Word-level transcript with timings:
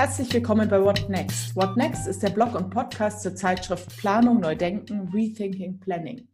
Herzlich 0.00 0.32
willkommen 0.32 0.66
bei 0.66 0.82
What 0.82 1.10
Next. 1.10 1.54
What 1.54 1.76
Next 1.76 2.06
ist 2.06 2.22
der 2.22 2.30
Blog 2.30 2.54
und 2.54 2.70
Podcast 2.70 3.20
zur 3.20 3.36
Zeitschrift 3.36 3.98
Planung, 3.98 4.40
Neudenken, 4.40 5.10
Rethinking, 5.12 5.78
Planning. 5.78 6.26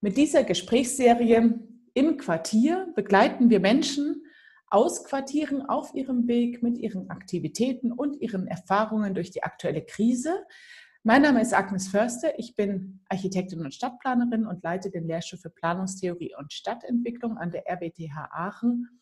Mit 0.00 0.16
dieser 0.16 0.42
Gesprächsserie 0.42 1.60
im 1.92 2.16
Quartier 2.16 2.90
begleiten 2.96 3.50
wir 3.50 3.60
Menschen 3.60 4.24
aus 4.68 5.04
Quartieren 5.04 5.68
auf 5.68 5.94
ihrem 5.94 6.28
Weg 6.28 6.62
mit 6.62 6.78
ihren 6.78 7.10
Aktivitäten 7.10 7.92
und 7.92 8.22
ihren 8.22 8.46
Erfahrungen 8.46 9.12
durch 9.12 9.30
die 9.30 9.42
aktuelle 9.42 9.84
Krise. 9.84 10.46
Mein 11.02 11.20
Name 11.20 11.42
ist 11.42 11.52
Agnes 11.52 11.88
Förster. 11.88 12.38
Ich 12.38 12.56
bin 12.56 13.00
Architektin 13.10 13.60
und 13.60 13.74
Stadtplanerin 13.74 14.46
und 14.46 14.62
leite 14.62 14.90
den 14.90 15.06
Lehrstuhl 15.06 15.38
für 15.38 15.50
Planungstheorie 15.50 16.34
und 16.38 16.54
Stadtentwicklung 16.54 17.36
an 17.36 17.50
der 17.50 17.64
RWTH 17.68 18.30
Aachen 18.32 18.97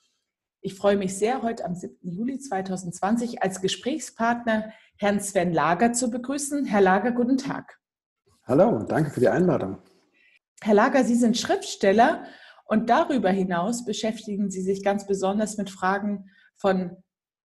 ich 0.67 0.75
freue 0.75 0.97
mich 0.97 1.17
sehr, 1.17 1.43
heute 1.43 1.65
am 1.65 1.77
7. 1.77 1.97
Juli 2.03 2.41
2020 2.41 3.41
als 3.41 3.61
Gesprächspartner 3.61 4.73
Herrn 4.97 5.21
Sven 5.21 5.53
Lager 5.53 5.93
zu 5.93 6.11
begrüßen. 6.11 6.65
Herr 6.65 6.81
Lager, 6.81 7.13
guten 7.13 7.39
Tag. 7.39 7.79
Hallo, 8.43 8.83
danke 8.83 9.11
für 9.11 9.21
die 9.21 9.29
Einladung. 9.29 9.79
Herr 10.61 10.75
Lager, 10.75 11.05
Sie 11.05 11.15
sind 11.15 11.39
Schriftsteller 11.39 12.25
und 12.65 12.91
darüber 12.91 13.31
hinaus 13.31 13.85
beschäftigen 13.85 14.51
Sie 14.51 14.61
sich 14.61 14.83
ganz 14.83 15.07
besonders 15.07 15.57
mit 15.57 15.71
Fragen 15.71 16.31
von 16.57 16.97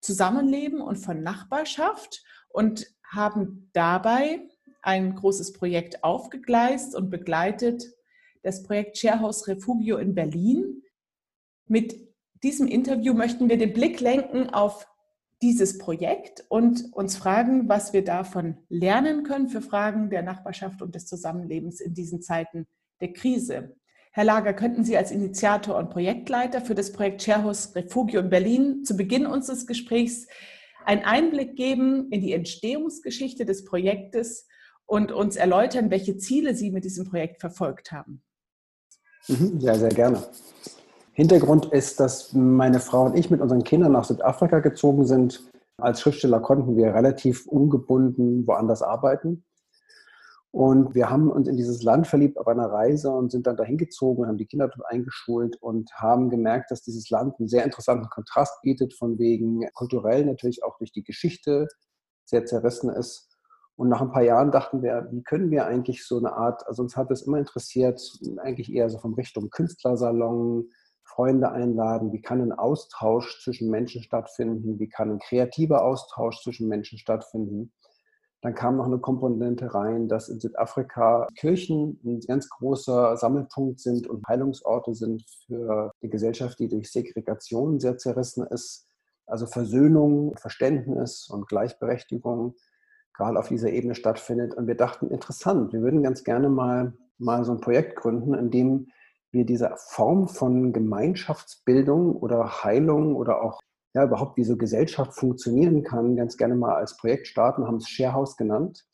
Zusammenleben 0.01 0.81
und 0.81 0.97
von 0.97 1.23
Nachbarschaft 1.23 2.25
und 2.49 2.87
haben 3.07 3.69
dabei 3.75 4.49
ein 4.81 5.15
großes 5.15 5.53
Projekt 5.53 6.03
aufgegleist 6.03 6.95
und 6.95 7.11
begleitet, 7.11 7.85
das 8.43 8.63
Projekt 8.63 8.97
Sharehouse 8.97 9.47
Refugio 9.47 9.99
in 9.99 10.15
Berlin 10.15 10.83
mit 11.67 12.10
diesem 12.43 12.67
Interview 12.67 13.15
möchten 13.15 13.49
wir 13.49 13.59
den 13.59 13.73
Blick 13.73 14.01
lenken 14.01 14.51
auf 14.51 14.87
dieses 15.43 15.79
Projekt 15.79 16.45
und 16.49 16.93
uns 16.93 17.17
fragen, 17.17 17.69
was 17.69 17.93
wir 17.93 18.05
davon 18.05 18.59
lernen 18.69 19.23
können 19.25 19.49
für 19.49 19.63
Fragen 19.63 20.11
der 20.11 20.23
Nachbarschaft 20.23 20.83
und 20.83 20.95
des 20.95 21.07
Zusammenlebens 21.07 21.81
in 21.81 21.95
diesen 21.95 22.21
Zeiten 22.21 22.67
der 23.01 23.13
Krise. 23.13 23.75
Herr 24.13 24.25
Lager, 24.25 24.53
könnten 24.53 24.85
Sie 24.85 24.97
als 24.97 25.13
Initiator 25.13 25.77
und 25.77 25.91
Projektleiter 25.91 26.61
für 26.61 26.75
das 26.75 26.93
Projekt 26.93 27.23
Sharehouse 27.23 27.75
Refugio 27.75 28.21
in 28.21 28.29
Berlin 28.29 28.85
zu 28.85 28.97
Beginn 28.97 29.27
unseres 29.27 29.67
Gesprächs 29.67 30.27
einen 30.85 31.05
Einblick 31.05 31.57
geben 31.57 32.11
in 32.11 32.21
die 32.21 32.33
Entstehungsgeschichte 32.33 33.45
des 33.45 33.65
Projektes 33.65 34.47
und 34.85 35.13
uns 35.13 35.37
erläutern, 35.37 35.91
welche 35.91 36.17
Ziele 36.17 36.55
Sie 36.55 36.71
mit 36.71 36.85
diesem 36.85 37.09
Projekt 37.09 37.41
verfolgt 37.41 37.93
haben? 37.93 38.23
Mhm, 39.29 39.59
ja, 39.61 39.75
sehr 39.77 39.91
gerne. 39.91 40.29
Hintergrund 41.13 41.67
ist, 41.67 42.01
dass 42.01 42.33
meine 42.33 42.81
Frau 42.81 43.05
und 43.05 43.17
ich 43.17 43.31
mit 43.31 43.41
unseren 43.41 43.65
Kindern 43.65 43.93
nach 43.93 44.05
Südafrika 44.05 44.61
gezogen 44.61 45.07
sind. 45.07 45.51
Als 45.79 46.01
Schriftsteller 46.01 46.41
konnten 46.41 46.77
wir 46.77 46.95
relativ 46.95 47.47
ungebunden 47.47 48.47
woanders 48.47 48.83
arbeiten. 48.83 49.45
Und 50.53 50.95
wir 50.97 51.11
haben 51.11 51.31
uns 51.31 51.47
in 51.47 51.57
dieses 51.57 51.83
Land 51.85 52.09
verliebt 52.09 52.37
auf 52.37 52.49
einer 52.49 52.67
Reise 52.67 53.11
und 53.11 53.31
sind 53.31 53.47
dann 53.47 53.57
dahin 53.57 53.79
gezogen, 53.79 54.27
haben 54.27 54.37
die 54.37 54.47
Kinder 54.47 54.69
dort 54.69 54.85
eingeschult 54.91 55.57
und 55.63 55.93
haben 55.95 56.29
gemerkt, 56.29 56.73
dass 56.73 56.83
dieses 56.83 57.09
Land 57.09 57.39
einen 57.39 57.49
sehr 57.49 57.65
interessanten 57.65 58.09
Kontrast 58.09 58.61
bietet, 58.63 58.95
von 58.95 59.19
wegen 59.19 59.65
kulturell 59.75 60.25
natürlich 60.25 60.65
auch 60.65 60.77
durch 60.79 60.91
die 60.91 61.05
Geschichte 61.05 61.69
sehr 62.25 62.47
zerrissen 62.47 62.91
ist. 62.91 63.29
Und 63.77 63.89
nach 63.89 64.01
ein 64.01 64.11
paar 64.11 64.23
Jahren 64.23 64.51
dachten 64.51 64.83
wir, 64.83 65.09
wie 65.13 65.23
können 65.23 65.51
wir 65.51 65.67
eigentlich 65.67 66.05
so 66.05 66.19
eine 66.19 66.33
Art, 66.33 66.67
also 66.67 66.83
uns 66.83 66.97
hat 66.97 67.11
es 67.13 67.23
immer 67.23 67.39
interessiert, 67.39 68.01
eigentlich 68.39 68.73
eher 68.73 68.91
so 68.91 68.99
von 68.99 69.15
Richtung 69.15 69.51
Künstlersalon, 69.51 70.69
Freunde 71.11 71.51
einladen? 71.51 72.13
Wie 72.13 72.23
kann 72.23 72.41
ein 72.41 72.53
Austausch 72.53 73.43
zwischen 73.43 73.71
Menschen 73.71 74.03
stattfinden? 74.03 74.79
Wie 74.79 74.89
kann 74.89 75.11
ein 75.11 75.19
kreativer 75.19 75.85
Austausch 75.85 76.43
zwischen 76.43 76.69
Menschen 76.69 76.99
stattfinden? 76.99 77.73
Dann 78.43 78.55
kam 78.55 78.77
noch 78.77 78.87
eine 78.87 78.99
Komponente 78.99 79.75
rein, 79.75 80.09
dass 80.09 80.29
in 80.29 80.41
Südafrika 80.41 81.27
Kirchen 81.37 82.01
ein 82.05 82.21
ganz 82.21 82.49
großer 82.49 83.17
Sammelpunkt 83.17 83.81
sind 83.81 84.07
und 84.07 84.27
Heilungsorte 84.27 84.95
sind 84.95 85.25
für 85.47 85.93
die 86.01 86.09
Gesellschaft, 86.09 86.59
die 86.59 86.69
durch 86.69 86.91
Segregation 86.91 87.81
sehr 87.81 87.99
zerrissen 87.99 88.47
ist. 88.47 88.87
Also 89.27 89.47
Versöhnung, 89.47 90.37
Verständnis 90.37 91.29
und 91.29 91.49
Gleichberechtigung 91.49 92.55
gerade 93.13 93.39
auf 93.39 93.49
dieser 93.49 93.71
Ebene 93.71 93.95
stattfindet. 93.95 94.55
Und 94.55 94.67
wir 94.67 94.77
dachten, 94.77 95.11
interessant, 95.11 95.75
wir 95.75 95.83
würden 95.83 96.03
ganz 96.03 96.25
gerne 96.25 96.49
mal, 96.49 96.95
mal 97.19 97.45
so 97.45 97.53
ein 97.53 97.61
Projekt 97.61 97.97
gründen, 97.97 98.33
in 98.33 98.51
dem 98.51 98.89
wir 99.33 99.45
diese 99.45 99.73
Form 99.77 100.29
von 100.29 100.73
Gemeinschaftsbildung 100.73 102.17
oder 102.17 102.65
Heilung 102.65 103.15
oder 103.15 103.43
auch 103.43 103.61
ja, 103.95 104.05
überhaupt 104.05 104.37
wie 104.37 104.45
so 104.45 104.57
Gesellschaft 104.57 105.15
funktionieren 105.15 105.83
kann, 105.83 106.17
ganz 106.17 106.37
gerne 106.37 106.55
mal 106.55 106.75
als 106.75 106.97
Projekt 106.97 107.27
starten, 107.27 107.67
haben 107.67 107.77
es 107.77 107.89
Sharehouse 107.89 108.37
genannt. 108.37 108.85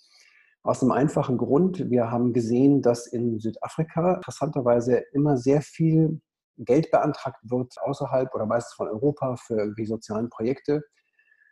Aus 0.62 0.82
einem 0.82 0.92
einfachen 0.92 1.36
Grund, 1.36 1.90
wir 1.90 2.10
haben 2.10 2.32
gesehen, 2.32 2.82
dass 2.82 3.06
in 3.06 3.38
Südafrika 3.38 4.14
interessanterweise 4.14 5.04
immer 5.12 5.36
sehr 5.36 5.62
viel 5.62 6.20
Geld 6.58 6.90
beantragt 6.90 7.38
wird 7.42 7.74
außerhalb 7.80 8.34
oder 8.34 8.46
meistens 8.46 8.74
von 8.74 8.88
Europa 8.88 9.36
für 9.36 9.58
irgendwie 9.58 9.86
sozialen 9.86 10.30
Projekte. 10.30 10.82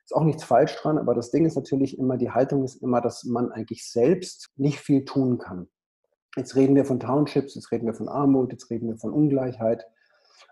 Ist 0.05 0.15
auch 0.15 0.25
nichts 0.25 0.45
falsch 0.45 0.75
dran, 0.77 0.99
aber 0.99 1.15
das 1.15 1.31
Ding 1.31 1.47
ist 1.47 1.55
natürlich 1.55 1.99
immer, 1.99 2.17
die 2.17 2.31
Haltung 2.31 2.65
ist 2.65 2.83
immer, 2.83 3.01
dass 3.01 3.25
man 3.25 3.53
eigentlich 3.53 3.89
selbst 3.91 4.49
nicht 4.57 4.81
viel 4.81 5.05
tun 5.05 5.39
kann. 5.39 5.69
Jetzt 6.37 6.57
reden 6.57 6.75
wir 6.75 6.85
von 6.85 6.99
Townships, 6.99 7.55
jetzt 7.55 7.71
reden 7.71 7.87
wir 7.87 7.95
von 7.95 8.09
Armut, 8.09 8.51
jetzt 8.51 8.69
reden 8.71 8.89
wir 8.89 8.97
von 8.97 9.13
Ungleichheit. 9.13 9.87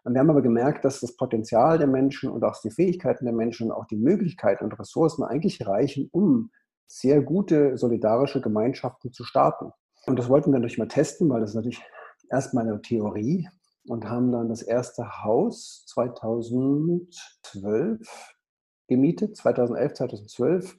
Und 0.04 0.15
wir 0.15 0.20
haben 0.20 0.31
aber 0.31 0.43
gemerkt, 0.43 0.84
dass 0.84 1.00
das 1.00 1.16
Potenzial 1.16 1.78
der 1.78 1.88
Menschen 1.88 2.31
und 2.31 2.44
auch 2.44 2.60
die 2.60 2.70
Fähigkeiten 2.70 3.25
der 3.25 3.34
Menschen 3.34 3.70
und 3.70 3.76
auch 3.76 3.87
die 3.87 3.97
Möglichkeiten 3.97 4.65
und 4.65 4.78
Ressourcen 4.78 5.25
eigentlich 5.25 5.66
reichen, 5.66 6.09
um 6.12 6.53
sehr 6.87 7.21
gute 7.22 7.76
solidarische 7.78 8.41
Gemeinschaften 8.41 9.12
zu 9.12 9.25
starten. 9.25 9.72
Und 10.06 10.19
das 10.19 10.28
wollten 10.28 10.53
wir 10.53 10.59
natürlich 10.59 10.78
mal 10.78 10.88
testen, 10.88 11.31
weil 11.31 11.41
das 11.41 11.50
ist 11.50 11.56
natürlich 11.56 11.82
erstmal 12.31 12.69
eine 12.69 12.82
Theorie 12.82 13.48
und 13.88 14.09
haben 14.09 14.32
dann 14.32 14.48
das 14.48 14.62
erste 14.62 15.25
Haus 15.25 15.84
2012 15.87 18.34
gemietet, 18.88 19.37
2011, 19.37 19.94
2012 19.94 20.76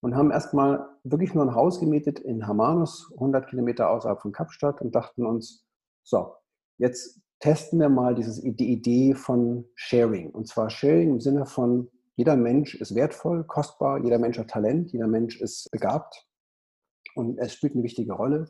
und 0.00 0.16
haben 0.16 0.30
erstmal 0.30 0.88
wirklich 1.04 1.34
nur 1.34 1.44
ein 1.44 1.54
Haus 1.54 1.80
gemietet 1.80 2.18
in 2.18 2.46
Hamanus, 2.46 3.10
100 3.14 3.48
Kilometer 3.48 3.90
außerhalb 3.90 4.20
von 4.20 4.32
Kapstadt 4.32 4.80
und 4.80 4.94
dachten 4.94 5.26
uns, 5.26 5.66
so, 6.02 6.34
jetzt 6.78 7.20
testen 7.38 7.80
wir 7.80 7.88
mal 7.88 8.14
dieses, 8.14 8.40
die 8.42 8.72
Idee 8.72 9.14
von 9.14 9.66
Sharing. 9.74 10.30
Und 10.30 10.48
zwar 10.48 10.70
Sharing 10.70 11.10
im 11.10 11.20
Sinne 11.20 11.46
von, 11.46 11.90
jeder 12.16 12.36
Mensch 12.36 12.74
ist 12.74 12.94
wertvoll, 12.94 13.44
kostbar, 13.44 14.02
jeder 14.02 14.18
Mensch 14.18 14.38
hat 14.38 14.48
Talent, 14.48 14.92
jeder 14.92 15.06
Mensch 15.06 15.40
ist 15.40 15.70
begabt 15.70 16.26
und 17.14 17.38
es 17.38 17.54
spielt 17.54 17.74
eine 17.74 17.82
wichtige 17.82 18.12
Rolle. 18.12 18.46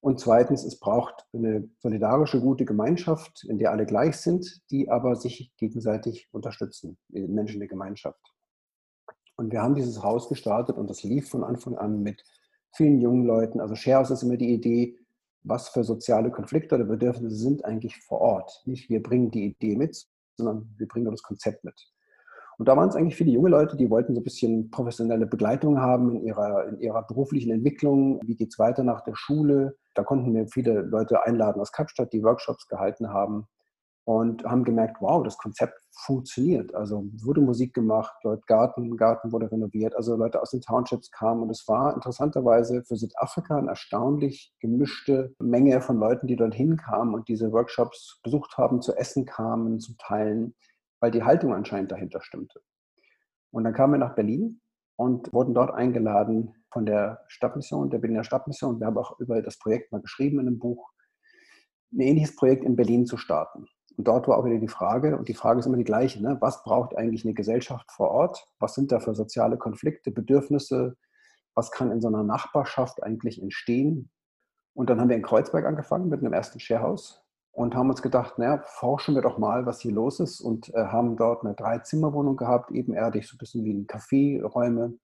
Und 0.00 0.20
zweitens, 0.20 0.64
es 0.64 0.78
braucht 0.78 1.26
eine 1.32 1.68
solidarische, 1.78 2.40
gute 2.40 2.64
Gemeinschaft, 2.64 3.44
in 3.48 3.58
der 3.58 3.72
alle 3.72 3.86
gleich 3.86 4.16
sind, 4.16 4.60
die 4.70 4.88
aber 4.88 5.16
sich 5.16 5.52
gegenseitig 5.56 6.28
unterstützen, 6.32 6.98
die 7.08 7.26
Menschen 7.26 7.60
der 7.60 7.68
Gemeinschaft. 7.68 8.35
Und 9.36 9.52
wir 9.52 9.62
haben 9.62 9.74
dieses 9.74 10.02
Haus 10.02 10.28
gestartet 10.28 10.76
und 10.76 10.88
das 10.88 11.02
lief 11.02 11.28
von 11.28 11.44
Anfang 11.44 11.76
an 11.76 12.02
mit 12.02 12.24
vielen 12.74 13.00
jungen 13.00 13.26
Leuten. 13.26 13.60
Also 13.60 13.74
Sharehouse 13.74 14.10
ist 14.10 14.22
immer 14.22 14.36
die 14.36 14.52
Idee, 14.52 14.98
was 15.42 15.68
für 15.68 15.84
soziale 15.84 16.30
Konflikte 16.30 16.74
oder 16.74 16.84
Bedürfnisse 16.84 17.36
sind 17.36 17.64
eigentlich 17.64 17.96
vor 17.98 18.20
Ort. 18.20 18.62
Nicht 18.64 18.88
wir 18.90 19.02
bringen 19.02 19.30
die 19.30 19.46
Idee 19.46 19.76
mit, 19.76 20.06
sondern 20.36 20.74
wir 20.76 20.88
bringen 20.88 21.10
das 21.10 21.22
Konzept 21.22 21.64
mit. 21.64 21.80
Und 22.58 22.68
da 22.68 22.76
waren 22.76 22.88
es 22.88 22.96
eigentlich 22.96 23.16
viele 23.16 23.32
junge 23.32 23.50
Leute, 23.50 23.76
die 23.76 23.90
wollten 23.90 24.14
so 24.14 24.20
ein 24.20 24.24
bisschen 24.24 24.70
professionelle 24.70 25.26
Begleitung 25.26 25.78
haben 25.78 26.16
in 26.16 26.22
ihrer, 26.22 26.68
in 26.68 26.80
ihrer 26.80 27.02
beruflichen 27.06 27.50
Entwicklung. 27.50 28.18
Wie 28.24 28.34
geht 28.34 28.48
es 28.48 28.58
weiter 28.58 28.82
nach 28.82 29.02
der 29.02 29.14
Schule? 29.14 29.76
Da 29.94 30.02
konnten 30.04 30.34
wir 30.34 30.48
viele 30.48 30.80
Leute 30.80 31.22
einladen 31.24 31.60
aus 31.60 31.70
Kapstadt, 31.70 32.14
die 32.14 32.22
Workshops 32.22 32.66
gehalten 32.66 33.10
haben 33.10 33.46
und 34.06 34.44
haben 34.44 34.62
gemerkt, 34.62 34.98
wow, 35.00 35.24
das 35.24 35.36
Konzept 35.36 35.80
funktioniert. 35.90 36.72
Also 36.76 37.04
wurde 37.24 37.40
Musik 37.40 37.74
gemacht, 37.74 38.14
Leute, 38.22 38.42
Garten, 38.46 38.96
Garten 38.96 39.32
wurde 39.32 39.50
renoviert, 39.50 39.96
also 39.96 40.14
Leute 40.14 40.40
aus 40.40 40.52
den 40.52 40.60
Townships 40.60 41.10
kamen 41.10 41.42
und 41.42 41.50
es 41.50 41.66
war 41.66 41.92
interessanterweise 41.92 42.84
für 42.84 42.94
Südafrika 42.94 43.58
eine 43.58 43.70
erstaunlich 43.70 44.54
gemischte 44.60 45.34
Menge 45.40 45.80
von 45.80 45.98
Leuten, 45.98 46.28
die 46.28 46.36
dorthin 46.36 46.76
kamen 46.76 47.14
und 47.14 47.26
diese 47.26 47.50
Workshops 47.50 48.20
besucht 48.22 48.56
haben, 48.56 48.80
zu 48.80 48.94
essen 48.94 49.26
kamen, 49.26 49.80
zu 49.80 49.94
teilen, 49.98 50.54
weil 51.00 51.10
die 51.10 51.24
Haltung 51.24 51.52
anscheinend 51.52 51.90
dahinter 51.90 52.20
stimmte. 52.22 52.60
Und 53.50 53.64
dann 53.64 53.74
kamen 53.74 53.94
wir 53.94 53.98
nach 53.98 54.14
Berlin 54.14 54.60
und 54.94 55.32
wurden 55.32 55.52
dort 55.52 55.74
eingeladen 55.74 56.54
von 56.72 56.86
der 56.86 57.24
Stadtmission, 57.26 57.90
der 57.90 57.98
Berliner 57.98 58.22
Stadtmission. 58.22 58.78
Wir 58.78 58.86
haben 58.86 58.98
auch 58.98 59.18
über 59.18 59.42
das 59.42 59.58
Projekt 59.58 59.90
mal 59.90 60.00
geschrieben 60.00 60.38
in 60.38 60.46
einem 60.46 60.60
Buch, 60.60 60.92
ein 61.92 62.00
ähnliches 62.00 62.36
Projekt 62.36 62.64
in 62.64 62.76
Berlin 62.76 63.04
zu 63.04 63.16
starten. 63.16 63.66
Und 63.96 64.06
dort 64.06 64.28
war 64.28 64.38
auch 64.38 64.44
wieder 64.44 64.58
die 64.58 64.68
Frage, 64.68 65.16
und 65.16 65.28
die 65.28 65.34
Frage 65.34 65.60
ist 65.60 65.66
immer 65.66 65.78
die 65.78 65.84
gleiche, 65.84 66.22
ne? 66.22 66.36
was 66.40 66.62
braucht 66.62 66.96
eigentlich 66.96 67.24
eine 67.24 67.34
Gesellschaft 67.34 67.90
vor 67.90 68.10
Ort? 68.10 68.46
Was 68.58 68.74
sind 68.74 68.92
da 68.92 69.00
für 69.00 69.14
soziale 69.14 69.56
Konflikte, 69.56 70.10
Bedürfnisse? 70.10 70.96
Was 71.54 71.70
kann 71.70 71.90
in 71.90 72.02
so 72.02 72.08
einer 72.08 72.22
Nachbarschaft 72.22 73.02
eigentlich 73.02 73.40
entstehen? 73.40 74.10
Und 74.74 74.90
dann 74.90 75.00
haben 75.00 75.08
wir 75.08 75.16
in 75.16 75.22
Kreuzberg 75.22 75.64
angefangen 75.64 76.10
mit 76.10 76.20
einem 76.20 76.34
ersten 76.34 76.60
Sharehouse. 76.60 77.22
und 77.52 77.74
haben 77.74 77.88
uns 77.88 78.02
gedacht, 78.02 78.36
naja, 78.38 78.62
forschen 78.66 79.14
wir 79.14 79.22
doch 79.22 79.38
mal, 79.38 79.64
was 79.64 79.80
hier 79.80 79.92
los 79.92 80.20
ist 80.20 80.42
und 80.42 80.74
äh, 80.74 80.84
haben 80.84 81.16
dort 81.16 81.42
eine 81.42 81.54
Dreizimmerwohnung 81.54 82.36
gehabt, 82.36 82.70
ebenerdig, 82.70 83.26
so 83.26 83.36
ein 83.36 83.38
bisschen 83.38 83.64
wie 83.64 83.72
ein 83.72 83.86
Café, 83.86 84.42
Räume 84.42 84.98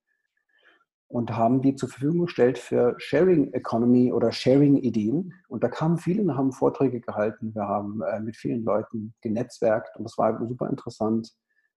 und 1.13 1.37
haben 1.37 1.61
die 1.61 1.77
zur 1.77 1.91
Verfügung 1.91 2.25
gestellt 2.25 2.57
für 2.57 2.95
Sharing 2.97 3.53
Economy 3.53 4.11
oder 4.15 4.33
Sharing 4.33 4.79
Ideen. 4.79 5.35
Und 5.47 5.63
da 5.63 5.69
kamen 5.69 5.99
viele 5.99 6.23
und 6.23 6.35
haben 6.39 6.53
Vorträge 6.53 7.01
gehalten. 7.03 7.55
Wir 7.55 7.69
haben 7.69 8.01
äh, 8.01 8.19
mit 8.19 8.35
vielen 8.35 8.65
Leuten 8.65 9.13
genetzwerkt 9.21 9.95
und 9.99 10.07
es 10.07 10.17
war 10.17 10.43
super 10.49 10.71
interessant 10.71 11.31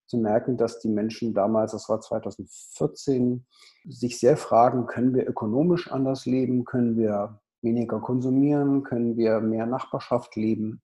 zu 0.08 0.18
merken, 0.20 0.56
dass 0.56 0.80
die 0.80 0.88
Menschen 0.88 1.34
damals, 1.34 1.74
das 1.74 1.90
war 1.90 2.00
2014, 2.00 3.46
sich 3.90 4.20
sehr 4.22 4.38
fragen, 4.38 4.86
können 4.86 5.14
wir 5.14 5.28
ökonomisch 5.28 5.92
anders 5.92 6.26
leben, 6.26 6.64
können 6.64 6.96
wir 6.96 7.42
weniger 7.62 8.00
konsumieren, 8.00 8.84
können 8.84 9.18
wir 9.18 9.42
mehr 9.42 9.66
Nachbarschaft 9.66 10.38
leben. 10.38 10.81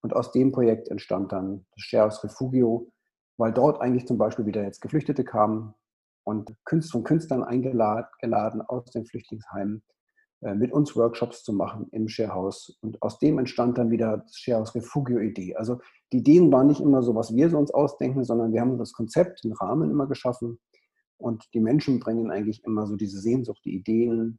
Und 0.00 0.12
aus 0.12 0.32
dem 0.32 0.50
Projekt 0.50 0.88
entstand 0.88 1.30
dann 1.30 1.66
das 1.76 1.84
Shares 1.84 2.24
Refugio, 2.24 2.90
weil 3.36 3.52
dort 3.52 3.80
eigentlich 3.80 4.08
zum 4.08 4.18
Beispiel 4.18 4.46
wieder 4.46 4.64
jetzt 4.64 4.80
Geflüchtete 4.80 5.22
kamen 5.22 5.74
und 6.24 6.54
von 6.90 7.04
Künstlern 7.04 7.42
eingeladen 7.42 8.62
aus 8.62 8.84
den 8.90 9.06
Flüchtlingsheimen 9.06 9.82
äh, 10.42 10.54
mit 10.54 10.72
uns 10.72 10.96
Workshops 10.96 11.42
zu 11.42 11.52
machen 11.52 11.88
im 11.92 12.08
Sharehouse. 12.08 12.78
Und 12.80 13.00
aus 13.02 13.18
dem 13.18 13.38
entstand 13.38 13.78
dann 13.78 13.90
wieder 13.90 14.18
das 14.18 14.36
Sharehouse 14.36 14.74
Refugio-Idee. 14.74 15.56
Also 15.56 15.80
die 16.12 16.18
Ideen 16.18 16.52
waren 16.52 16.66
nicht 16.66 16.80
immer 16.80 17.02
so, 17.02 17.14
was 17.14 17.34
wir 17.34 17.48
so 17.50 17.58
uns 17.58 17.72
ausdenken, 17.72 18.24
sondern 18.24 18.52
wir 18.52 18.60
haben 18.60 18.78
das 18.78 18.92
Konzept, 18.92 19.44
den 19.44 19.52
Rahmen 19.52 19.90
immer 19.90 20.06
geschaffen. 20.06 20.60
Und 21.16 21.44
die 21.54 21.60
Menschen 21.60 22.00
bringen 22.00 22.30
eigentlich 22.30 22.64
immer 22.64 22.86
so 22.86 22.96
diese 22.96 23.20
Sehnsucht, 23.20 23.60
die 23.64 23.76
Ideen, 23.76 24.38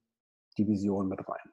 die 0.58 0.68
Vision 0.68 1.08
mit 1.08 1.20
rein 1.28 1.52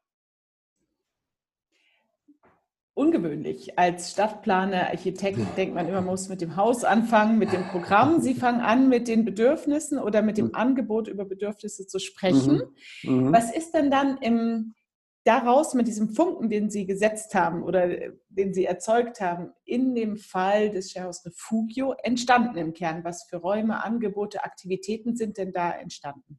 ungewöhnlich. 3.00 3.78
Als 3.78 4.10
Stadtplaner, 4.10 4.88
Architekt 4.90 5.38
denkt 5.56 5.74
man 5.74 5.88
immer, 5.88 6.02
man 6.02 6.10
muss 6.10 6.28
mit 6.28 6.42
dem 6.42 6.56
Haus 6.56 6.84
anfangen, 6.84 7.38
mit 7.38 7.50
dem 7.50 7.64
Programm. 7.68 8.20
Sie 8.20 8.34
fangen 8.34 8.60
an, 8.60 8.90
mit 8.90 9.08
den 9.08 9.24
Bedürfnissen 9.24 9.98
oder 9.98 10.20
mit 10.20 10.36
dem 10.36 10.48
mhm. 10.48 10.54
Angebot 10.54 11.08
über 11.08 11.24
Bedürfnisse 11.24 11.86
zu 11.86 11.98
sprechen. 11.98 12.62
Mhm. 13.02 13.26
Mhm. 13.28 13.32
Was 13.32 13.56
ist 13.56 13.72
denn 13.72 13.90
dann 13.90 14.18
im, 14.18 14.74
daraus 15.24 15.72
mit 15.72 15.86
diesem 15.86 16.10
Funken, 16.10 16.50
den 16.50 16.68
Sie 16.68 16.84
gesetzt 16.84 17.34
haben 17.34 17.62
oder 17.62 17.88
den 18.28 18.52
Sie 18.52 18.66
erzeugt 18.66 19.22
haben, 19.22 19.50
in 19.64 19.94
dem 19.94 20.18
Fall 20.18 20.68
des 20.68 20.90
Sharehouse 20.90 21.24
Refugio 21.24 21.94
entstanden 22.02 22.58
im 22.58 22.74
Kern? 22.74 23.02
Was 23.02 23.24
für 23.24 23.38
Räume, 23.38 23.82
Angebote, 23.82 24.44
Aktivitäten 24.44 25.16
sind 25.16 25.38
denn 25.38 25.52
da 25.52 25.70
entstanden? 25.70 26.38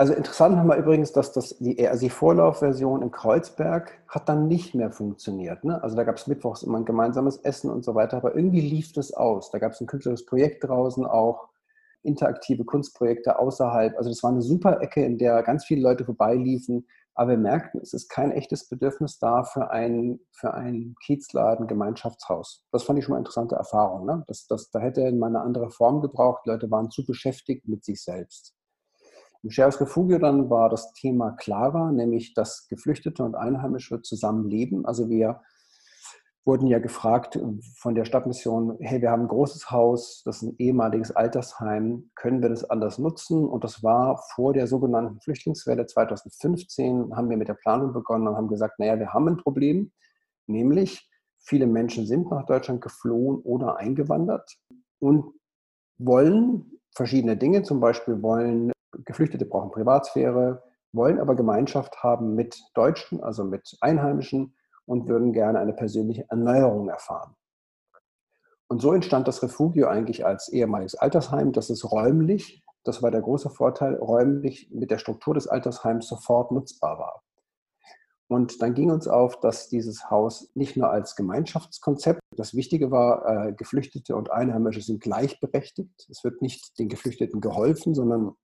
Also 0.00 0.14
interessant 0.14 0.56
nochmal 0.56 0.78
übrigens, 0.78 1.12
dass 1.12 1.30
das, 1.32 1.58
die, 1.58 1.86
also 1.86 2.06
die 2.06 2.08
Vorlaufversion 2.08 3.02
in 3.02 3.10
Kreuzberg 3.10 3.98
hat 4.08 4.30
dann 4.30 4.48
nicht 4.48 4.74
mehr 4.74 4.90
funktioniert. 4.90 5.62
Ne? 5.62 5.82
Also 5.82 5.94
da 5.94 6.04
gab 6.04 6.16
es 6.16 6.26
mittwochs 6.26 6.62
immer 6.62 6.78
ein 6.78 6.86
gemeinsames 6.86 7.36
Essen 7.36 7.68
und 7.68 7.84
so 7.84 7.94
weiter, 7.94 8.16
aber 8.16 8.34
irgendwie 8.34 8.62
lief 8.62 8.94
das 8.94 9.12
aus. 9.12 9.50
Da 9.50 9.58
gab 9.58 9.72
es 9.72 9.80
ein 9.82 9.86
künstlerisches 9.86 10.24
Projekt 10.24 10.64
draußen 10.64 11.04
auch, 11.04 11.50
interaktive 12.02 12.64
Kunstprojekte 12.64 13.38
außerhalb. 13.38 13.94
Also 13.98 14.08
das 14.08 14.22
war 14.22 14.30
eine 14.30 14.40
super 14.40 14.80
Ecke, 14.80 15.04
in 15.04 15.18
der 15.18 15.42
ganz 15.42 15.66
viele 15.66 15.82
Leute 15.82 16.06
vorbeiliefen, 16.06 16.86
aber 17.12 17.32
wir 17.32 17.36
merkten, 17.36 17.82
es 17.82 17.92
ist 17.92 18.08
kein 18.08 18.32
echtes 18.32 18.70
Bedürfnis 18.70 19.18
da 19.18 19.44
für 19.44 19.70
ein, 19.70 20.18
für 20.32 20.54
ein 20.54 20.94
Kiezladen, 21.04 21.66
Gemeinschaftshaus. 21.66 22.64
Das 22.72 22.84
fand 22.84 22.98
ich 22.98 23.04
schon 23.04 23.12
mal 23.12 23.16
eine 23.16 23.24
interessante 23.26 23.56
Erfahrung. 23.56 24.06
Ne? 24.06 24.24
Das, 24.28 24.46
das, 24.46 24.70
da 24.70 24.78
hätte 24.78 25.12
man 25.12 25.36
eine 25.36 25.44
andere 25.44 25.68
Form 25.68 26.00
gebraucht. 26.00 26.40
Die 26.46 26.48
Leute 26.48 26.70
waren 26.70 26.90
zu 26.90 27.04
beschäftigt 27.04 27.68
mit 27.68 27.84
sich 27.84 28.02
selbst. 28.02 28.54
Im 29.42 29.50
Shares 29.50 29.80
Refugio 29.80 30.18
dann 30.18 30.50
war 30.50 30.68
das 30.68 30.92
Thema 30.92 31.32
klarer, 31.32 31.92
nämlich 31.92 32.34
dass 32.34 32.68
Geflüchtete 32.68 33.24
und 33.24 33.34
Einheimische 33.34 34.02
zusammenleben. 34.02 34.84
Also 34.84 35.08
wir 35.08 35.40
wurden 36.44 36.66
ja 36.66 36.78
gefragt 36.78 37.38
von 37.76 37.94
der 37.94 38.04
Stadtmission, 38.04 38.76
hey, 38.80 39.00
wir 39.00 39.10
haben 39.10 39.22
ein 39.22 39.28
großes 39.28 39.70
Haus, 39.70 40.22
das 40.24 40.36
ist 40.36 40.42
ein 40.42 40.56
ehemaliges 40.58 41.14
Altersheim, 41.14 42.10
können 42.14 42.42
wir 42.42 42.48
das 42.48 42.68
anders 42.68 42.98
nutzen? 42.98 43.46
Und 43.46 43.64
das 43.64 43.82
war 43.82 44.22
vor 44.34 44.52
der 44.52 44.66
sogenannten 44.66 45.20
Flüchtlingswelle 45.20 45.86
2015, 45.86 47.14
haben 47.14 47.30
wir 47.30 47.36
mit 47.36 47.48
der 47.48 47.54
Planung 47.54 47.92
begonnen 47.92 48.28
und 48.28 48.36
haben 48.36 48.48
gesagt, 48.48 48.78
naja, 48.78 48.98
wir 48.98 49.12
haben 49.12 49.28
ein 49.28 49.36
Problem, 49.36 49.92
nämlich 50.46 51.08
viele 51.38 51.66
Menschen 51.66 52.06
sind 52.06 52.30
nach 52.30 52.44
Deutschland 52.46 52.80
geflohen 52.80 53.38
oder 53.42 53.76
eingewandert 53.76 54.58
und 54.98 55.32
wollen 55.98 56.80
verschiedene 56.94 57.36
Dinge, 57.36 57.62
zum 57.62 57.80
Beispiel 57.80 58.22
wollen 58.22 58.72
Geflüchtete 59.04 59.46
brauchen 59.46 59.70
Privatsphäre, 59.70 60.62
wollen 60.92 61.18
aber 61.18 61.36
Gemeinschaft 61.36 62.02
haben 62.02 62.34
mit 62.34 62.60
Deutschen, 62.74 63.22
also 63.22 63.44
mit 63.44 63.76
Einheimischen 63.80 64.54
und 64.86 65.08
würden 65.08 65.32
gerne 65.32 65.58
eine 65.58 65.72
persönliche 65.72 66.26
Erneuerung 66.28 66.88
erfahren. 66.88 67.34
Und 68.68 68.80
so 68.80 68.92
entstand 68.92 69.26
das 69.26 69.42
Refugio 69.42 69.88
eigentlich 69.88 70.24
als 70.24 70.48
ehemaliges 70.48 70.94
Altersheim. 70.94 71.52
Das 71.52 71.70
ist 71.70 71.90
räumlich, 71.90 72.62
das 72.84 73.02
war 73.02 73.10
der 73.10 73.20
große 73.20 73.50
Vorteil, 73.50 73.96
räumlich 73.96 74.70
mit 74.70 74.90
der 74.90 74.98
Struktur 74.98 75.34
des 75.34 75.48
Altersheims 75.48 76.08
sofort 76.08 76.52
nutzbar 76.52 76.98
war. 76.98 77.22
Und 78.28 78.62
dann 78.62 78.74
ging 78.74 78.92
uns 78.92 79.08
auf, 79.08 79.40
dass 79.40 79.68
dieses 79.68 80.08
Haus 80.08 80.52
nicht 80.54 80.76
nur 80.76 80.88
als 80.88 81.16
Gemeinschaftskonzept, 81.16 82.20
das 82.36 82.54
Wichtige 82.54 82.92
war, 82.92 83.48
äh, 83.48 83.52
Geflüchtete 83.52 84.14
und 84.14 84.30
Einheimische 84.30 84.82
sind 84.82 85.00
gleichberechtigt. 85.00 86.06
Es 86.08 86.22
wird 86.22 86.40
nicht 86.40 86.78
den 86.78 86.88
Geflüchteten 86.88 87.40
geholfen, 87.40 87.92
sondern 87.92 88.36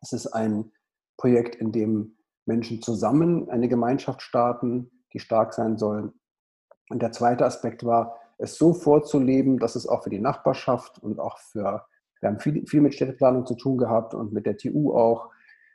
es 0.00 0.12
ist 0.12 0.26
ein 0.28 0.72
Projekt, 1.16 1.56
in 1.56 1.72
dem 1.72 2.16
Menschen 2.44 2.82
zusammen 2.82 3.50
eine 3.50 3.68
Gemeinschaft 3.68 4.22
starten, 4.22 4.90
die 5.12 5.18
stark 5.18 5.54
sein 5.54 5.76
soll. 5.76 6.12
Und 6.88 7.02
der 7.02 7.12
zweite 7.12 7.44
Aspekt 7.44 7.84
war, 7.84 8.16
es 8.38 8.56
so 8.56 8.74
vorzuleben, 8.74 9.58
dass 9.58 9.76
es 9.76 9.88
auch 9.88 10.04
für 10.04 10.10
die 10.10 10.20
Nachbarschaft 10.20 10.98
und 10.98 11.18
auch 11.18 11.38
für, 11.38 11.86
wir 12.20 12.28
haben 12.28 12.38
viel, 12.38 12.66
viel 12.66 12.80
mit 12.80 12.94
Städteplanung 12.94 13.46
zu 13.46 13.54
tun 13.54 13.78
gehabt 13.78 14.14
und 14.14 14.32
mit 14.32 14.46
der 14.46 14.56
TU 14.56 14.92
auch, 14.94 15.30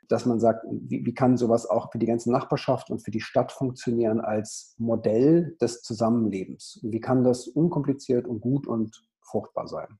dass 0.08 0.26
man 0.26 0.40
sagt, 0.40 0.64
wie, 0.70 1.04
wie, 1.04 1.14
kann 1.14 1.36
sowas 1.36 1.68
auch 1.68 1.90
für 1.90 1.98
die 1.98 2.06
ganze 2.06 2.30
Nachbarschaft 2.30 2.90
und 2.90 3.00
für 3.00 3.10
die 3.10 3.20
Stadt 3.20 3.50
funktionieren 3.50 4.20
als 4.20 4.74
Modell 4.78 5.56
des 5.60 5.82
Zusammenlebens? 5.82 6.80
Und 6.82 6.92
wie 6.92 7.00
kann 7.00 7.24
das 7.24 7.48
unkompliziert 7.48 8.26
und 8.26 8.40
gut 8.40 8.66
und 8.66 9.02
fruchtbar 9.22 9.66
sein? 9.66 9.98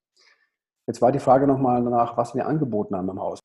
Jetzt 0.87 1.01
war 1.01 1.13
die 1.13 1.21
Frage 1.21 1.47
nochmal 1.47 1.83
danach, 1.83 2.17
was 2.17 2.35
wir 2.35 2.47
angeboten 2.47 2.97
haben 2.97 3.09
im 3.09 3.21
Haus. 3.21 3.41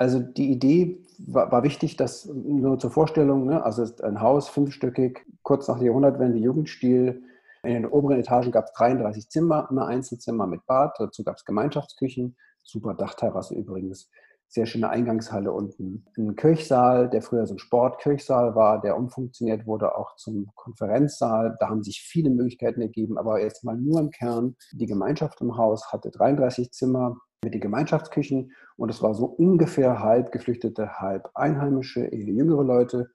Also 0.00 0.18
die 0.18 0.50
Idee 0.50 0.98
war, 1.18 1.52
war 1.52 1.62
wichtig, 1.62 1.94
dass 1.98 2.24
nur 2.24 2.78
zur 2.78 2.90
Vorstellung, 2.90 3.44
ne, 3.44 3.62
also 3.62 3.84
ein 4.02 4.22
Haus, 4.22 4.48
fünfstöckig, 4.48 5.26
kurz 5.42 5.68
nach 5.68 5.76
der 5.76 5.88
Jahrhundertwende, 5.88 6.38
Jugendstil. 6.38 7.22
In 7.62 7.74
den 7.74 7.84
oberen 7.84 8.18
Etagen 8.18 8.50
gab 8.50 8.64
es 8.64 8.72
33 8.72 9.28
Zimmer, 9.28 9.68
immer 9.70 9.86
Einzelzimmer 9.86 10.46
mit 10.46 10.64
Bad. 10.64 10.94
Dazu 10.98 11.22
gab 11.22 11.36
es 11.36 11.44
Gemeinschaftsküchen, 11.44 12.34
super 12.62 12.94
Dachterrasse 12.94 13.54
übrigens, 13.54 14.08
sehr 14.48 14.64
schöne 14.64 14.88
Eingangshalle 14.88 15.52
unten. 15.52 16.06
Ein 16.16 16.34
Kirchsaal, 16.34 17.10
der 17.10 17.20
früher 17.20 17.46
so 17.46 17.56
ein 17.56 17.58
Sportkirchsaal 17.58 18.54
war, 18.54 18.80
der 18.80 18.96
umfunktioniert 18.96 19.66
wurde 19.66 19.94
auch 19.98 20.16
zum 20.16 20.50
Konferenzsaal. 20.54 21.58
Da 21.60 21.68
haben 21.68 21.82
sich 21.82 22.00
viele 22.00 22.30
Möglichkeiten 22.30 22.80
ergeben, 22.80 23.18
aber 23.18 23.42
jetzt 23.42 23.64
mal 23.64 23.76
nur 23.76 24.00
im 24.00 24.08
Kern. 24.08 24.56
Die 24.72 24.86
Gemeinschaft 24.86 25.42
im 25.42 25.58
Haus 25.58 25.92
hatte 25.92 26.10
33 26.10 26.72
Zimmer, 26.72 27.18
mit 27.42 27.54
den 27.54 27.60
Gemeinschaftsküchen 27.60 28.52
und 28.76 28.90
es 28.90 29.02
war 29.02 29.14
so 29.14 29.24
ungefähr 29.24 30.00
halb 30.00 30.30
Geflüchtete, 30.32 31.00
halb 31.00 31.30
Einheimische, 31.34 32.04
eher 32.04 32.32
jüngere 32.32 32.62
Leute. 32.62 33.10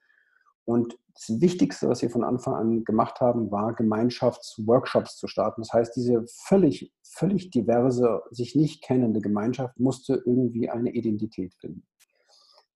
Und 0.66 0.98
das 1.14 1.40
Wichtigste, 1.40 1.88
was 1.88 2.02
wir 2.02 2.10
von 2.10 2.24
Anfang 2.24 2.56
an 2.56 2.84
gemacht 2.84 3.22
haben, 3.22 3.52
war 3.52 3.74
Gemeinschaftsworkshops 3.76 5.18
zu 5.18 5.28
starten. 5.28 5.62
Das 5.62 5.72
heißt, 5.72 5.96
diese 5.96 6.26
völlig, 6.28 6.92
völlig 7.04 7.52
diverse, 7.52 8.22
sich 8.32 8.56
nicht 8.56 8.84
kennende 8.84 9.22
Gemeinschaft 9.22 9.80
musste 9.80 10.24
irgendwie 10.26 10.70
eine 10.70 10.92
Identität 10.92 11.54
finden. 11.60 11.86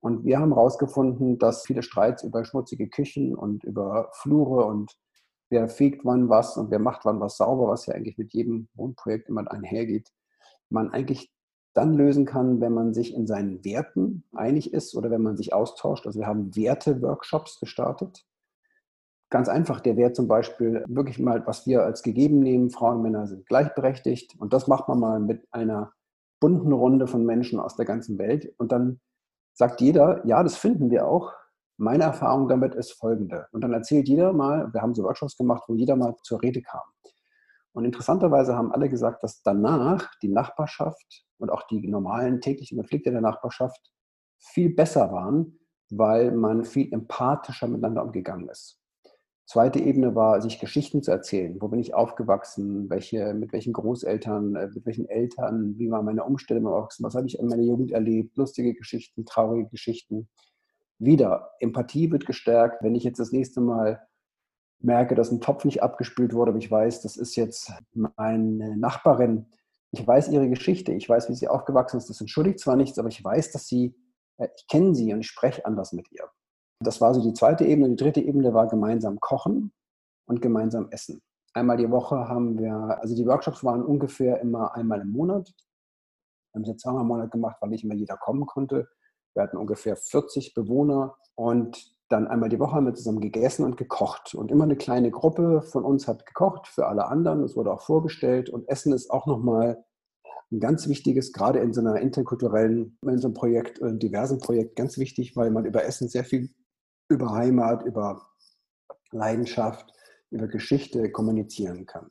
Und 0.01 0.24
wir 0.24 0.39
haben 0.39 0.53
herausgefunden, 0.53 1.39
dass 1.39 1.65
viele 1.65 1.82
Streits 1.82 2.24
über 2.24 2.46
schmutzige 2.46 2.88
Küchen 2.88 3.36
und 3.36 3.63
über 3.63 4.10
Flure 4.13 4.65
und 4.65 4.96
wer 5.50 5.68
fegt 5.68 6.06
wann 6.06 6.29
was 6.29 6.58
und 6.58 6.70
wer 6.72 6.79
macht 6.79 7.03
wann 7.06 7.20
was 7.20 7.38
sauber, 7.38 7.68
was 7.68 7.88
ja 7.88 7.96
eigentlich 7.96 8.18
mit 8.18 8.34
jedem 8.34 8.70
Wohnprojekt 8.75 9.27
immer 9.27 9.51
einhergeht, 9.51 10.10
man 10.70 10.91
eigentlich 10.91 11.34
dann 11.73 11.93
lösen 11.93 12.25
kann, 12.25 12.61
wenn 12.61 12.73
man 12.73 12.93
sich 12.93 13.13
in 13.13 13.27
seinen 13.27 13.63
Werten 13.63 14.23
einig 14.33 14.73
ist 14.73 14.95
oder 14.95 15.11
wenn 15.11 15.21
man 15.21 15.38
sich 15.38 15.53
austauscht. 15.53 16.07
Also 16.07 16.19
wir 16.19 16.27
haben 16.27 16.55
Werte-Workshops 16.55 17.59
gestartet. 17.59 18.25
Ganz 19.29 19.47
einfach 19.47 19.79
der 19.79 19.95
Wert 19.95 20.15
zum 20.15 20.27
Beispiel, 20.27 20.83
wirklich 20.88 21.19
mal, 21.19 21.45
was 21.45 21.67
wir 21.67 21.83
als 21.83 22.01
gegeben 22.01 22.39
nehmen, 22.39 22.71
Frauen 22.71 22.97
und 22.97 23.03
Männer 23.03 23.27
sind 23.27 23.45
gleichberechtigt. 23.45 24.35
Und 24.39 24.53
das 24.53 24.67
macht 24.67 24.88
man 24.88 24.99
mal 24.99 25.19
mit 25.19 25.47
einer 25.51 25.93
bunten 26.39 26.73
Runde 26.73 27.05
von 27.05 27.25
Menschen 27.25 27.59
aus 27.59 27.75
der 27.75 27.85
ganzen 27.85 28.17
Welt. 28.17 28.51
Und 28.57 28.71
dann 28.71 28.99
sagt 29.53 29.81
jeder, 29.81 30.25
ja, 30.25 30.41
das 30.41 30.55
finden 30.55 30.89
wir 30.89 31.07
auch. 31.07 31.31
Meine 31.77 32.05
Erfahrung 32.05 32.47
damit 32.47 32.75
ist 32.75 32.93
folgende. 32.93 33.47
Und 33.51 33.61
dann 33.61 33.73
erzählt 33.73 34.07
jeder 34.07 34.33
mal, 34.33 34.73
wir 34.73 34.81
haben 34.81 34.95
so 34.95 35.03
Workshops 35.03 35.38
gemacht, 35.38 35.63
wo 35.67 35.75
jeder 35.75 35.95
mal 35.95 36.15
zur 36.23 36.41
Rede 36.41 36.61
kam. 36.61 36.81
Und 37.79 37.86
interessanterweise 37.86 38.57
haben 38.57 38.74
alle 38.74 38.89
gesagt, 38.89 39.24
dass 39.24 39.41
danach 39.41 40.13
die 40.21 40.27
Nachbarschaft 40.27 41.24
und 41.38 41.50
auch 41.50 41.65
die 41.67 41.88
normalen 41.88 42.41
täglichen 42.41 42.77
Konflikte 42.77 43.09
der 43.09 43.21
Nachbarschaft 43.21 43.89
viel 44.38 44.75
besser 44.75 45.13
waren, 45.13 45.57
weil 45.89 46.33
man 46.33 46.65
viel 46.65 46.91
empathischer 46.91 47.69
miteinander 47.69 48.03
umgegangen 48.03 48.50
ist. 48.50 48.81
Zweite 49.45 49.79
Ebene 49.79 50.13
war, 50.13 50.41
sich 50.41 50.59
Geschichten 50.59 51.01
zu 51.01 51.12
erzählen. 51.12 51.55
Wo 51.62 51.69
bin 51.69 51.79
ich 51.79 51.93
aufgewachsen? 51.93 52.89
Welche, 52.89 53.33
mit 53.33 53.53
welchen 53.53 53.71
Großeltern, 53.71 54.57
äh, 54.57 54.67
mit 54.67 54.86
welchen 54.86 55.07
Eltern? 55.07 55.77
Wie 55.77 55.89
war 55.89 56.03
meine 56.03 56.25
Umstände 56.25 56.62
beim? 56.62 57.05
Was 57.05 57.15
habe 57.15 57.27
ich 57.27 57.39
in 57.39 57.48
meiner 57.48 57.63
Jugend 57.63 57.93
erlebt? 57.93 58.36
Lustige 58.36 58.74
Geschichten, 58.74 59.24
traurige 59.24 59.69
Geschichten. 59.69 60.27
Wieder, 60.98 61.51
Empathie 61.62 62.12
wird 62.12 62.25
gestärkt. 62.25 62.83
Wenn 62.83 62.95
ich 62.95 63.05
jetzt 63.05 63.21
das 63.21 63.31
nächste 63.31 63.62
Mal 63.62 64.01
merke, 64.81 65.15
dass 65.15 65.31
ein 65.31 65.41
Topf 65.41 65.65
nicht 65.65 65.83
abgespült 65.83 66.33
wurde, 66.33 66.51
aber 66.51 66.59
ich 66.59 66.71
weiß, 66.71 67.01
das 67.01 67.17
ist 67.17 67.36
jetzt 67.36 67.71
meine 67.93 68.77
Nachbarin. 68.77 69.48
Ich 69.91 70.05
weiß 70.05 70.29
ihre 70.29 70.50
Geschichte. 70.50 70.91
Ich 70.93 71.09
weiß, 71.09 71.29
wie 71.29 71.36
sie 71.36 71.48
aufgewachsen 71.48 71.98
ist. 71.98 72.09
Das 72.09 72.21
entschuldigt 72.21 72.59
zwar 72.59 72.75
nichts, 72.75 73.00
aber 73.00 73.09
ich 73.09 73.24
weiß, 73.24 73.51
dass 73.51 73.67
sie, 73.67 73.95
äh, 74.38 74.48
ich 74.55 74.67
kenne 74.67 74.95
sie 74.95 75.13
und 75.13 75.21
ich 75.21 75.27
spreche 75.27 75.65
anders 75.65 75.93
mit 75.93 76.12
ihr. 76.12 76.29
Das 76.81 77.01
war 77.01 77.13
so 77.13 77.21
die 77.21 77.33
zweite 77.33 77.65
Ebene. 77.65 77.89
Die 77.89 77.95
dritte 77.95 78.21
Ebene 78.21 78.53
war 78.53 78.67
gemeinsam 78.67 79.19
kochen 79.19 79.74
und 80.27 80.41
gemeinsam 80.41 80.88
essen. 80.91 81.21
Einmal 81.53 81.77
die 81.77 81.89
Woche 81.89 82.29
haben 82.29 82.57
wir, 82.57 82.74
also 83.01 83.15
die 83.15 83.25
Workshops 83.25 83.63
waren 83.63 83.83
ungefähr 83.83 84.39
immer 84.39 84.75
einmal 84.75 85.01
im 85.01 85.12
Monat. 85.12 85.51
Wir 86.53 86.59
haben 86.59 86.63
jetzt 86.65 86.81
zweimal 86.81 87.01
im 87.01 87.07
Monat 87.07 87.31
gemacht, 87.31 87.57
weil 87.59 87.69
nicht 87.69 87.83
immer 87.83 87.95
jeder 87.95 88.15
kommen 88.17 88.45
konnte. 88.45 88.88
Wir 89.33 89.43
hatten 89.43 89.57
ungefähr 89.57 89.95
40 89.95 90.53
Bewohner 90.53 91.17
und 91.36 91.93
dann 92.09 92.27
einmal 92.27 92.49
die 92.49 92.59
Woche 92.59 92.73
haben 92.73 92.85
wir 92.85 92.95
zusammen 92.95 93.21
gegessen 93.21 93.63
und 93.63 93.77
gekocht. 93.77 94.33
Und 94.33 94.51
immer 94.51 94.63
eine 94.63 94.75
kleine 94.75 95.11
Gruppe 95.11 95.61
von 95.61 95.85
uns 95.85 96.07
hat 96.07 96.25
gekocht 96.25 96.67
für 96.67 96.87
alle 96.87 97.05
anderen. 97.05 97.43
Es 97.43 97.55
wurde 97.55 97.71
auch 97.71 97.81
vorgestellt. 97.81 98.49
Und 98.49 98.67
Essen 98.67 98.93
ist 98.93 99.11
auch 99.11 99.27
nochmal 99.27 99.85
ein 100.51 100.59
ganz 100.59 100.87
wichtiges, 100.87 101.31
gerade 101.31 101.59
in 101.59 101.73
so 101.73 101.81
einer 101.81 101.97
interkulturellen, 101.99 102.97
in 103.03 103.19
so 103.19 103.27
einem 103.27 103.35
Projekt, 103.35 103.81
einem 103.81 103.99
diversen 103.99 104.39
Projekt, 104.39 104.75
ganz 104.75 104.97
wichtig, 104.97 105.35
weil 105.35 105.51
man 105.51 105.65
über 105.65 105.85
Essen 105.85 106.09
sehr 106.09 106.23
viel 106.23 106.49
über 107.09 107.31
Heimat, 107.31 107.83
über 107.85 108.21
Leidenschaft, 109.11 109.93
über 110.31 110.47
Geschichte 110.47 111.11
kommunizieren 111.11 111.85
kann. 111.85 112.07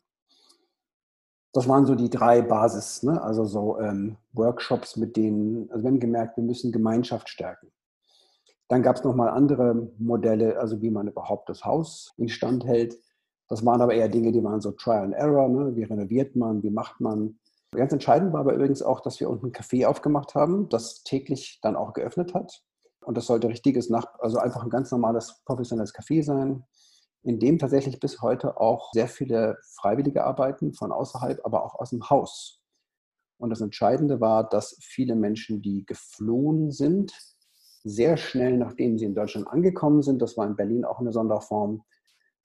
Das 1.53 1.67
waren 1.69 1.87
so 1.87 1.95
die 1.95 2.11
drei 2.11 2.43
Basis, 2.43 3.03
ne? 3.03 3.21
also 3.23 3.45
so 3.45 3.81
ähm, 3.81 4.17
Workshops, 4.33 4.97
mit 4.97 5.17
denen, 5.17 5.71
also 5.71 5.83
wir 5.83 5.91
haben 5.91 6.01
gemerkt, 6.01 6.37
wir 6.37 6.45
müssen 6.45 6.73
Gemeinschaft 6.73 7.29
stärken. 7.29 7.73
Dann 8.69 8.83
gab 8.83 8.97
es 8.97 9.05
nochmal 9.05 9.31
andere 9.31 9.91
Modelle, 9.99 10.59
also 10.59 10.83
wie 10.83 10.91
man 10.91 11.09
überhaupt 11.09 11.49
das 11.49 11.65
Haus 11.65 12.13
instand 12.19 12.67
hält. 12.67 12.97
Das 13.49 13.65
waren 13.65 13.81
aber 13.81 13.95
eher 13.95 14.11
Dinge, 14.11 14.31
die 14.31 14.45
waren 14.45 14.61
so 14.61 14.73
Trial 14.73 15.05
and 15.05 15.15
Error. 15.15 15.49
Ne? 15.49 15.75
Wie 15.75 15.85
renoviert 15.85 16.37
man, 16.37 16.63
wie 16.63 16.71
macht 16.71 17.01
man. 17.01 17.39
Ganz 17.73 17.93
entscheidend 17.93 18.33
war 18.33 18.41
aber 18.41 18.55
übrigens 18.55 18.83
auch, 18.83 19.01
dass 19.01 19.21
wir 19.21 19.31
unten 19.31 19.47
ein 19.47 19.53
Café 19.53 19.87
aufgemacht 19.87 20.35
haben, 20.35 20.69
das 20.69 21.03
täglich 21.03 21.61
dann 21.63 21.77
auch 21.77 21.95
geöffnet 21.95 22.35
hat. 22.35 22.63
Und 23.05 23.17
das 23.17 23.27
sollte 23.27 23.49
richtiges 23.49 23.89
Nach 23.89 24.07
also 24.19 24.39
einfach 24.39 24.63
ein 24.63 24.71
ganz 24.71 24.91
normales 24.91 25.43
professionelles 25.47 25.95
Café 25.95 26.23
sein, 26.23 26.65
in 27.23 27.39
dem 27.39 27.59
tatsächlich 27.59 28.01
bis 28.01 28.21
heute 28.21 28.61
auch 28.61 28.93
sehr 28.93 29.09
viele 29.09 29.57
Freiwillige 29.77 30.25
arbeiten 30.25 30.75
von 30.75 30.93
außerhalb, 30.93 31.41
aber 31.45 31.65
auch 31.65 31.75
aus 31.77 31.91
dem 31.91 32.09
Haus. 32.11 32.61
Und 33.39 33.51
das 33.51 33.61
Entscheidende 33.61 34.21
war, 34.21 34.49
dass 34.49 34.77
viele 34.81 35.15
Menschen, 35.15 35.63
die 35.63 35.87
geflohen 35.87 36.71
sind, 36.71 37.15
sehr 37.85 38.17
schnell, 38.17 38.59
nachdem 38.59 38.99
sie 38.99 39.05
in 39.05 39.15
Deutschland 39.15 39.49
angekommen 39.49 40.03
sind, 40.03 40.21
das 40.21 40.37
war 40.37 40.47
in 40.47 40.57
Berlin 40.57 40.85
auch 40.85 41.01
eine 41.01 41.13
Sonderform, 41.13 41.83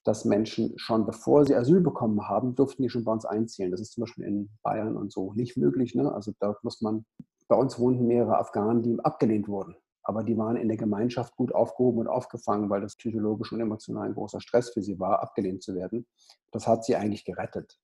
dass 0.03 0.25
Menschen 0.25 0.73
schon 0.77 1.05
bevor 1.05 1.45
sie 1.45 1.55
Asyl 1.55 1.81
bekommen 1.81 2.27
haben, 2.27 2.55
durften 2.55 2.83
die 2.83 2.89
schon 2.89 3.05
bei 3.05 3.11
uns 3.11 3.25
einziehen. 3.25 3.71
Das 3.71 3.79
ist 3.79 3.93
zum 3.93 4.01
Beispiel 4.01 4.25
in 4.25 4.49
Bayern 4.61 4.97
und 4.97 5.11
so 5.11 5.33
nicht 5.33 5.55
möglich. 5.57 5.95
Ne? 5.95 6.11
Also 6.13 6.33
da 6.39 6.55
muss 6.61 6.81
man, 6.81 7.05
bei 7.47 7.55
uns 7.55 7.79
wohnten 7.79 8.07
mehrere 8.07 8.37
Afghanen, 8.37 8.83
die 8.83 8.97
abgelehnt 9.03 9.47
wurden 9.47 9.75
aber 10.03 10.23
die 10.23 10.37
waren 10.37 10.57
in 10.57 10.67
der 10.67 10.77
Gemeinschaft 10.77 11.35
gut 11.35 11.55
aufgehoben 11.55 11.99
und 11.99 12.07
aufgefangen, 12.07 12.69
weil 12.69 12.81
das 12.81 12.97
psychologisch 12.97 13.51
und 13.53 13.61
emotional 13.61 14.07
ein 14.07 14.13
großer 14.13 14.41
Stress 14.41 14.69
für 14.69 14.81
sie 14.81 14.99
war, 14.99 15.23
abgelehnt 15.23 15.63
zu 15.63 15.75
werden. 15.75 16.05
Das 16.51 16.67
hat 16.67 16.83
sie 16.83 16.95
eigentlich 16.95 17.23
gerettet. 17.23 17.79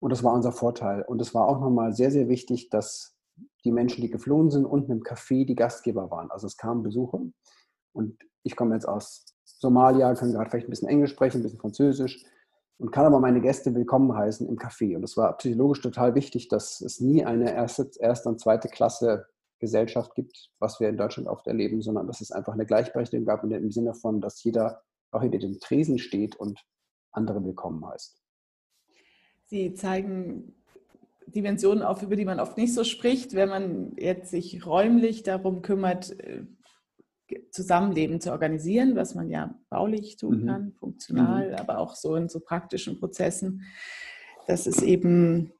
Und 0.00 0.10
das 0.10 0.24
war 0.24 0.34
unser 0.34 0.52
Vorteil. 0.52 1.02
Und 1.02 1.20
es 1.20 1.32
war 1.32 1.46
auch 1.46 1.60
nochmal 1.60 1.94
sehr, 1.94 2.10
sehr 2.10 2.28
wichtig, 2.28 2.70
dass 2.70 3.13
die 3.64 3.72
Menschen, 3.72 4.02
die 4.02 4.10
geflohen 4.10 4.50
sind, 4.50 4.64
unten 4.64 4.92
im 4.92 5.02
Café 5.02 5.46
die 5.46 5.54
Gastgeber 5.54 6.10
waren. 6.10 6.30
Also 6.30 6.46
es 6.46 6.56
kamen 6.56 6.82
Besucher. 6.82 7.20
Und 7.92 8.18
ich 8.42 8.56
komme 8.56 8.74
jetzt 8.74 8.86
aus 8.86 9.24
Somalia, 9.44 10.14
kann 10.14 10.32
gerade 10.32 10.50
vielleicht 10.50 10.68
ein 10.68 10.70
bisschen 10.70 10.88
Englisch 10.88 11.12
sprechen, 11.12 11.38
ein 11.38 11.42
bisschen 11.42 11.60
Französisch 11.60 12.24
und 12.78 12.90
kann 12.90 13.06
aber 13.06 13.20
meine 13.20 13.40
Gäste 13.40 13.74
willkommen 13.74 14.14
heißen 14.14 14.48
im 14.48 14.56
Café. 14.56 14.96
Und 14.96 15.04
es 15.04 15.16
war 15.16 15.36
psychologisch 15.36 15.80
total 15.80 16.14
wichtig, 16.14 16.48
dass 16.48 16.80
es 16.80 17.00
nie 17.00 17.24
eine 17.24 17.54
erste, 17.54 17.90
erste 17.98 18.28
und 18.28 18.40
zweite 18.40 18.68
Klasse 18.68 19.26
Gesellschaft 19.60 20.14
gibt, 20.14 20.50
was 20.58 20.80
wir 20.80 20.88
in 20.88 20.96
Deutschland 20.96 21.28
oft 21.28 21.46
erleben, 21.46 21.80
sondern 21.80 22.06
dass 22.06 22.20
es 22.20 22.32
einfach 22.32 22.52
eine 22.52 22.66
Gleichberechtigung 22.66 23.24
gab 23.24 23.44
im 23.44 23.70
Sinne 23.70 23.94
von, 23.94 24.20
dass 24.20 24.42
jeder 24.42 24.82
auch 25.10 25.22
hinter 25.22 25.38
dem 25.38 25.58
Tresen 25.60 25.98
steht 25.98 26.36
und 26.36 26.60
andere 27.12 27.42
willkommen 27.44 27.86
heißt. 27.86 28.20
Sie 29.44 29.72
zeigen 29.74 30.54
Dimensionen 31.26 31.82
auf, 31.82 32.02
über 32.02 32.16
die 32.16 32.24
man 32.24 32.40
oft 32.40 32.56
nicht 32.56 32.74
so 32.74 32.84
spricht, 32.84 33.34
wenn 33.34 33.48
man 33.48 33.92
jetzt 33.96 34.30
sich 34.30 34.66
räumlich 34.66 35.22
darum 35.22 35.62
kümmert, 35.62 36.18
äh, 36.20 36.42
Zusammenleben 37.50 38.20
zu 38.20 38.30
organisieren, 38.30 38.96
was 38.96 39.14
man 39.14 39.30
ja 39.30 39.54
baulich 39.70 40.16
tun 40.16 40.42
mhm. 40.42 40.46
kann, 40.46 40.72
funktional, 40.78 41.48
mhm. 41.48 41.54
aber 41.54 41.78
auch 41.78 41.94
so 41.96 42.16
in 42.16 42.28
so 42.28 42.38
praktischen 42.38 43.00
Prozessen, 43.00 43.62
dass 44.46 44.66
es 44.66 44.82
eben 44.82 45.52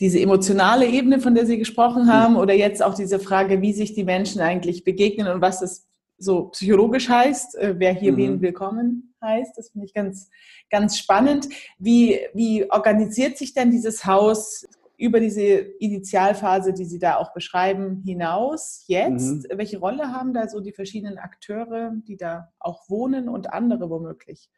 diese 0.00 0.20
emotionale 0.20 0.86
Ebene, 0.86 1.20
von 1.20 1.34
der 1.34 1.46
Sie 1.46 1.58
gesprochen 1.58 2.12
haben, 2.12 2.36
oder 2.36 2.54
jetzt 2.54 2.82
auch 2.82 2.94
diese 2.94 3.18
Frage, 3.18 3.62
wie 3.62 3.72
sich 3.72 3.94
die 3.94 4.04
Menschen 4.04 4.40
eigentlich 4.40 4.84
begegnen 4.84 5.28
und 5.28 5.40
was 5.40 5.60
das 5.60 5.86
so 6.18 6.48
psychologisch 6.48 7.08
heißt, 7.08 7.56
äh, 7.56 7.74
wer 7.78 7.92
hier 7.92 8.12
mhm. 8.12 8.16
wen 8.16 8.40
willkommen 8.40 9.14
heißt. 9.22 9.56
Das 9.56 9.70
finde 9.70 9.86
ich 9.86 9.94
ganz, 9.94 10.30
ganz 10.70 10.98
spannend. 10.98 11.48
Wie, 11.78 12.18
wie 12.34 12.70
organisiert 12.70 13.38
sich 13.38 13.54
denn 13.54 13.70
dieses 13.70 14.04
Haus 14.06 14.66
über 14.98 15.20
diese 15.20 15.42
Initialphase, 15.42 16.72
die 16.72 16.84
Sie 16.84 16.98
da 16.98 17.16
auch 17.16 17.32
beschreiben, 17.32 18.02
hinaus 18.04 18.84
jetzt? 18.86 19.44
Mhm. 19.44 19.58
Welche 19.58 19.78
Rolle 19.78 20.12
haben 20.12 20.32
da 20.32 20.48
so 20.48 20.60
die 20.60 20.72
verschiedenen 20.72 21.18
Akteure, 21.18 21.92
die 22.06 22.16
da 22.16 22.52
auch 22.58 22.88
wohnen 22.88 23.28
und 23.28 23.52
andere 23.52 23.90
womöglich? 23.90 24.50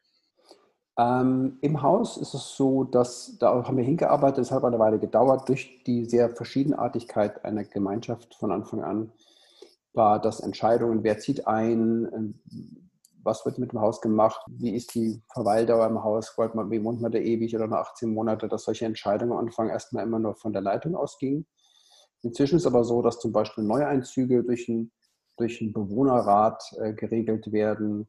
Ähm, 0.98 1.58
Im 1.60 1.82
Haus 1.82 2.16
ist 2.16 2.34
es 2.34 2.56
so, 2.56 2.84
dass 2.84 3.38
da 3.38 3.64
haben 3.64 3.76
wir 3.76 3.84
hingearbeitet, 3.84 4.38
es 4.38 4.50
hat 4.50 4.64
eine 4.64 4.78
Weile 4.78 4.98
gedauert, 4.98 5.48
durch 5.48 5.82
die 5.86 6.04
sehr 6.04 6.30
Verschiedenartigkeit 6.30 7.44
einer 7.44 7.64
Gemeinschaft 7.64 8.34
von 8.34 8.50
Anfang 8.50 8.82
an 8.82 9.12
war 9.94 10.20
das 10.20 10.40
Entscheidungen, 10.40 11.02
wer 11.02 11.18
zieht 11.18 11.46
ein, 11.46 12.40
was 13.22 13.44
wird 13.44 13.58
mit 13.58 13.72
dem 13.72 13.80
Haus 13.80 14.00
gemacht, 14.00 14.40
wie 14.48 14.74
ist 14.74 14.94
die 14.94 15.22
Verweildauer 15.32 15.86
im 15.86 16.02
Haus, 16.02 16.36
wie 16.36 16.84
wohnt 16.84 17.00
man 17.00 17.12
da 17.12 17.18
ewig 17.18 17.54
oder 17.54 17.66
nach 17.66 17.90
18 17.90 18.12
Monate, 18.12 18.48
dass 18.48 18.64
solche 18.64 18.86
Entscheidungen 18.86 19.32
am 19.32 19.38
Anfang 19.38 19.68
erstmal 19.68 20.04
immer 20.04 20.18
nur 20.18 20.34
von 20.34 20.52
der 20.52 20.62
Leitung 20.62 20.94
ausgingen. 20.94 21.46
Inzwischen 22.22 22.56
ist 22.56 22.62
es 22.62 22.66
aber 22.66 22.84
so, 22.84 23.02
dass 23.02 23.20
zum 23.20 23.32
Beispiel 23.32 23.64
Neueinzüge 23.64 24.42
durch 24.42 24.68
einen, 24.68 24.92
durch 25.36 25.60
Bewohnerrat 25.72 26.62
äh, 26.78 26.92
geregelt 26.94 27.52
werden, 27.52 28.08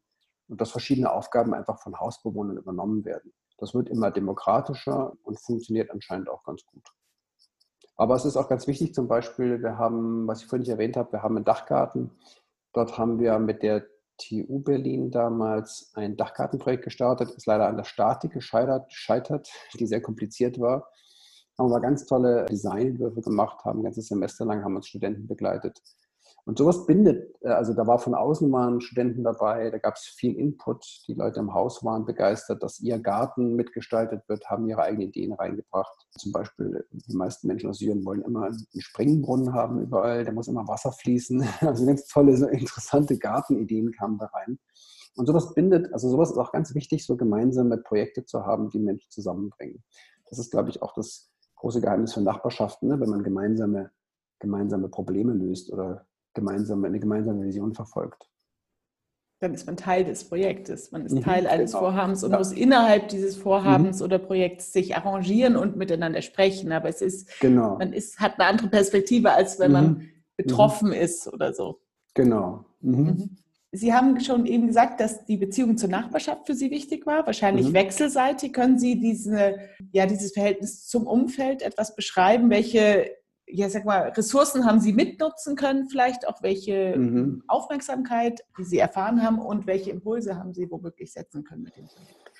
und 0.50 0.60
dass 0.60 0.72
verschiedene 0.72 1.12
Aufgaben 1.12 1.54
einfach 1.54 1.80
von 1.80 2.00
Hausbewohnern 2.00 2.58
übernommen 2.58 3.06
werden. 3.06 3.32
Das 3.58 3.74
wird 3.74 3.89
immer 3.89 4.12
demokratischer 4.12 5.13
und 5.24 5.39
funktioniert 5.39 5.92
anscheinend 5.92 6.30
auch 6.30 6.44
ganz 6.44 6.66
gut. 6.66 6.84
Aber 7.96 8.16
es 8.16 8.25
ist 8.25 8.38
auch 8.38 8.50
ganz 8.50 8.66
wichtig, 8.66 8.94
zum 8.94 9.08
Beispiel, 9.08 9.62
wir 9.62 9.78
haben, 9.78 10.28
was 10.28 10.42
ich 10.42 10.48
vorhin 10.48 10.62
nicht 10.62 10.72
erwähnt 10.72 10.98
habe, 10.98 11.12
wir 11.12 11.22
haben 11.22 11.36
einen 11.36 11.46
Dachgarten. 11.46 12.12
Dort 12.74 12.98
haben 12.98 13.20
wir 13.20 13.38
mit 13.39 13.62
der 13.62 13.86
TU 14.19 14.59
Berlin 14.59 15.09
damals 15.09 15.91
ein 15.95 16.15
Dachgartenprojekt 16.15 16.83
gestartet, 16.83 17.31
ist 17.31 17.47
leider 17.47 17.67
an 17.67 17.77
der 17.77 17.85
Statik 17.85 18.33
gescheitert, 18.33 19.49
die 19.79 19.88
sehr 19.88 20.01
kompliziert 20.01 20.59
war. 20.59 20.88
Haben 21.57 21.71
wir 21.71 21.81
ganz 21.81 22.05
tolle 22.05 22.45
Designentwürfe 22.45 23.21
gemacht, 23.21 23.65
haben 23.65 23.79
ein 23.79 23.83
ganzes 23.83 24.07
Semester 24.07 24.45
lang 24.45 24.63
haben 24.63 24.75
uns 24.75 24.88
Studenten 24.88 25.27
begleitet 25.27 25.81
und 26.50 26.58
sowas 26.58 26.88
bindet, 26.88 27.32
äh, 27.41 27.50
also 27.50 27.75
da 27.75 27.86
war 27.86 28.00
von 28.00 28.15
außen 28.15 28.51
waren 28.51 28.82
Studenten 28.82 29.24
dabei, 29.24 29.70
da 29.70 29.77
gab 29.77 29.98
es 29.98 30.01
viel 30.01 30.36
Input, 30.36 31.03
die 31.08 31.13
Leute 31.13 31.39
im 31.39 31.53
Haus 31.53 31.86
waren 31.86 32.06
begeistert, 32.06 32.63
dass 32.63 32.79
ihr 32.79 32.98
Garten 32.98 33.56
mitgestaltet 33.56 34.27
wird, 34.27 34.50
haben 34.50 34.68
ihre 34.68 34.82
eigenen 34.82 35.10
Ideen 35.10 35.34
reingebracht. 35.34 36.08
Zum 36.18 36.32
Beispiel, 36.32 36.88
die 36.91 37.15
meisten 37.15 37.48
Menschen 37.48 37.70
aus 37.70 37.77
Syrien 37.77 38.03
wollen 38.03 38.24
immer 38.24 38.46
einen 38.46 38.65
Springbrunnen 38.79 39.53
haben 39.53 39.79
überall, 39.79 40.25
da 40.25 40.32
muss 40.32 40.48
immer 40.48 40.68
Wasser 40.68 40.91
fließen. 40.91 41.48
Also 41.62 41.86
ganz 41.86 42.08
tolle, 42.08 42.36
so 42.36 42.48
interessante 42.48 43.20
Gartenideen 43.20 43.91
kamen 43.91 44.18
da 44.18 44.25
rein. 44.25 44.58
Und 45.15 45.27
sowas 45.27 45.53
bindet, 45.53 45.94
also 45.94 46.10
sowas 46.10 46.32
ist 46.32 46.38
auch 46.39 46.51
ganz 46.51 46.74
wichtig, 46.74 47.06
so 47.06 47.15
gemeinsame 47.15 47.77
Projekte 47.77 48.25
zu 48.25 48.44
haben, 48.44 48.70
die 48.72 48.79
Menschen 48.79 49.12
zusammenbringen. 49.12 49.84
Das 50.32 50.39
ist, 50.39 50.50
glaube 50.50 50.72
ich, 50.72 50.82
auch 50.82 50.96
das 50.96 51.29
große 51.58 51.79
Geheimnis 51.79 52.15
für 52.15 52.22
Nachbarschaften, 52.22 52.89
ne? 52.89 53.00
wenn 53.00 53.10
man 53.10 53.22
gemeinsame, 53.22 53.91
gemeinsame 54.39 54.89
Probleme 54.89 55.34
löst 55.34 55.72
oder 55.72 56.09
gemeinsam, 56.39 56.84
eine 56.86 57.00
gemeinsame 57.00 57.43
Vision 57.43 57.74
verfolgt. 57.74 58.29
Dann 59.41 59.53
ist 59.53 59.65
man 59.65 59.77
Teil 59.77 60.03
des 60.03 60.25
Projektes, 60.25 60.91
man 60.91 61.05
ist 61.05 61.13
mhm, 61.13 61.22
Teil 61.22 61.48
eines 61.48 61.72
genau. 61.72 61.86
Vorhabens 61.86 62.24
und 62.24 62.31
ja. 62.31 62.38
muss 62.38 62.51
innerhalb 62.51 63.08
dieses 63.08 63.38
Vorhabens 63.38 64.00
mhm. 64.00 64.05
oder 64.05 64.19
Projekts 64.19 64.74
sich 64.74 64.98
arrangieren 64.98 65.55
und 65.55 65.77
miteinander 65.77 66.22
sprechen. 66.22 66.74
Aber 66.74 66.89
es 66.89 67.01
ist, 67.01 67.39
genau. 67.39 67.77
man 67.77 67.93
ist, 67.93 68.19
hat 68.19 68.38
eine 68.38 68.50
andere 68.50 68.67
Perspektive, 68.67 69.31
als 69.31 69.58
wenn 69.60 69.72
mhm. 69.72 69.74
man 69.74 70.10
betroffen 70.36 70.91
ist 70.91 71.31
oder 71.31 71.53
so. 71.53 71.79
Genau. 72.15 72.65
Mhm. 72.81 72.98
Mhm. 72.98 73.38
Sie 73.72 73.93
haben 73.93 74.19
schon 74.19 74.46
eben 74.46 74.67
gesagt, 74.67 75.00
dass 75.00 75.25
die 75.25 75.38
Beziehung 75.38 75.77
zur 75.77 75.89
Nachbarschaft 75.89 76.48
für 76.48 76.55
Sie 76.55 76.72
wichtig 76.72 77.05
war, 77.05 77.25
wahrscheinlich 77.25 77.67
mhm. 77.69 77.74
wechselseitig. 77.74 78.51
Können 78.51 78.79
Sie 78.79 79.00
diese, 79.00 79.60
ja, 79.91 80.05
dieses 80.05 80.34
Verhältnis 80.34 80.88
zum 80.88 81.05
Umfeld 81.05 81.62
etwas 81.62 81.96
beschreiben? 81.96 82.50
Welche 82.50 83.12
ja, 83.51 83.70
sag 83.70 83.86
mal, 83.86 84.10
Ressourcen 84.10 84.65
haben 84.65 84.79
Sie 84.79 84.94
mitnutzen 84.94 85.56
können, 85.56 85.89
vielleicht 85.89 86.27
auch 86.27 86.41
welche 86.41 86.98
mhm. 86.98 87.44
Aufmerksamkeit, 87.48 88.41
die 88.58 88.63
Sie 88.63 88.77
erfahren 88.77 89.24
haben 89.24 89.39
und 89.39 89.68
welche 89.68 89.91
Impulse 89.91 90.38
haben 90.38 90.53
Sie 90.53 90.70
womöglich 90.70 91.12
setzen 91.12 91.44
können 91.44 91.63
mit 91.63 91.75
dem 91.75 91.86
Projekt? 91.86 92.32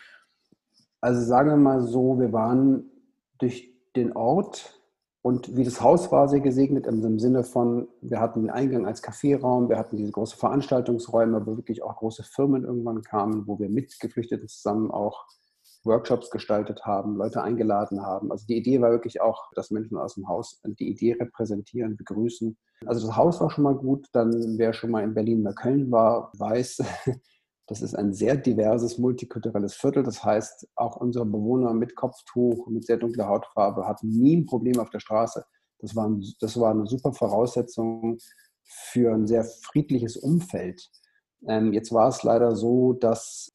Also 1.01 1.22
sagen 1.22 1.50
wir 1.50 1.58
mal 1.58 1.82
so, 1.82 2.20
wir 2.20 2.32
waren 2.34 2.92
durch 3.38 3.74
den 3.96 4.16
Ort 4.16 4.80
und 5.22 5.56
wie 5.56 5.63
das 5.63 5.82
Haus 5.82 6.12
war 6.12 6.28
sehr 6.30 6.42
gesegnet 6.42 6.88
im 6.88 7.20
Sinne 7.20 7.44
von, 7.44 7.88
wir 8.01 8.20
hatten 8.20 8.42
den 8.42 8.50
Eingang 8.50 8.86
als 8.86 9.01
Kaffeeraum, 9.01 9.70
wir 9.70 9.78
hatten 9.78 9.98
diese 9.98 10.12
großen 10.12 10.38
Veranstaltungsräume, 10.38 11.46
wo 11.46 11.58
wirklich 11.58 11.84
auch 11.84 11.98
große 11.98 12.24
Firmen 12.24 12.63
irgendwann 12.63 13.01
kamen, 13.01 13.48
wo 13.48 13.60
wir 13.60 13.70
mit 13.70 14.00
Geflüchteten 14.00 14.48
zusammen 14.48 14.92
auch 14.92 15.25
Workshops 15.89 16.29
gestaltet 16.29 16.86
haben, 16.86 17.17
Leute 17.17 17.43
eingeladen 17.43 18.01
haben. 18.01 18.31
Also 18.31 18.46
die 18.48 18.58
Idee 18.58 18.79
war 18.79 18.91
wirklich 18.91 19.19
auch, 19.19 19.51
dass 19.55 19.72
Menschen 19.72 19.98
aus 19.98 20.15
dem 20.15 20.29
Haus 20.29 20.62
die 20.63 20.89
Idee 20.89 21.17
repräsentieren, 21.19 21.98
begrüßen. 21.98 22.58
Also 22.86 23.08
das 23.08 23.17
Haus 23.17 23.41
war 23.41 23.50
schon 23.50 23.65
mal 23.65 23.75
gut. 23.75 24.08
Dann, 24.13 24.58
wer 24.58 24.72
schon 24.72 24.91
mal 24.91 25.03
in 25.03 25.13
Berlin 25.13 25.41
oder 25.41 25.53
Köln 25.53 25.91
war, 25.91 26.31
weiß, 26.38 26.81
das 27.67 27.81
ist 27.81 27.96
ein 27.96 28.13
sehr 28.13 28.38
diverses, 28.38 28.98
multikulturelles 28.98 29.75
Viertel. 29.75 30.03
Das 30.03 30.24
heißt, 30.24 30.69
auch 30.75 30.96
unsere 30.96 31.25
Bewohner 31.25 31.74
mit 31.74 31.96
Kopftuch, 31.96 32.67
mit 32.67 32.86
sehr 32.86 32.98
dunkler 32.98 33.27
Hautfarbe 33.27 33.86
hatten 33.86 34.08
nie 34.08 34.38
ein 34.38 34.46
Problem 34.46 34.79
auf 34.79 34.89
der 34.91 35.00
Straße. 35.00 35.43
Das 35.79 35.96
war, 35.96 36.10
das 36.39 36.60
war 36.60 36.72
eine 36.72 36.88
super 36.88 37.12
Voraussetzung 37.12 38.17
für 38.63 39.13
ein 39.13 39.27
sehr 39.27 39.43
friedliches 39.43 40.15
Umfeld. 40.15 40.89
Ähm, 41.48 41.74
jetzt 41.74 41.91
war 41.91 42.10
es 42.10 42.24
leider 42.24 42.55
so, 42.55 42.93
dass 42.93 43.51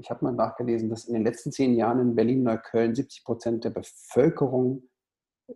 ich 0.00 0.10
habe 0.10 0.24
mal 0.24 0.32
nachgelesen, 0.32 0.88
dass 0.88 1.06
in 1.06 1.14
den 1.14 1.24
letzten 1.24 1.52
zehn 1.52 1.74
Jahren 1.74 2.00
in 2.00 2.14
Berlin 2.14 2.42
oder 2.42 2.58
Köln 2.58 2.94
70 2.94 3.24
Prozent 3.24 3.64
der 3.64 3.70
Bevölkerung 3.70 4.88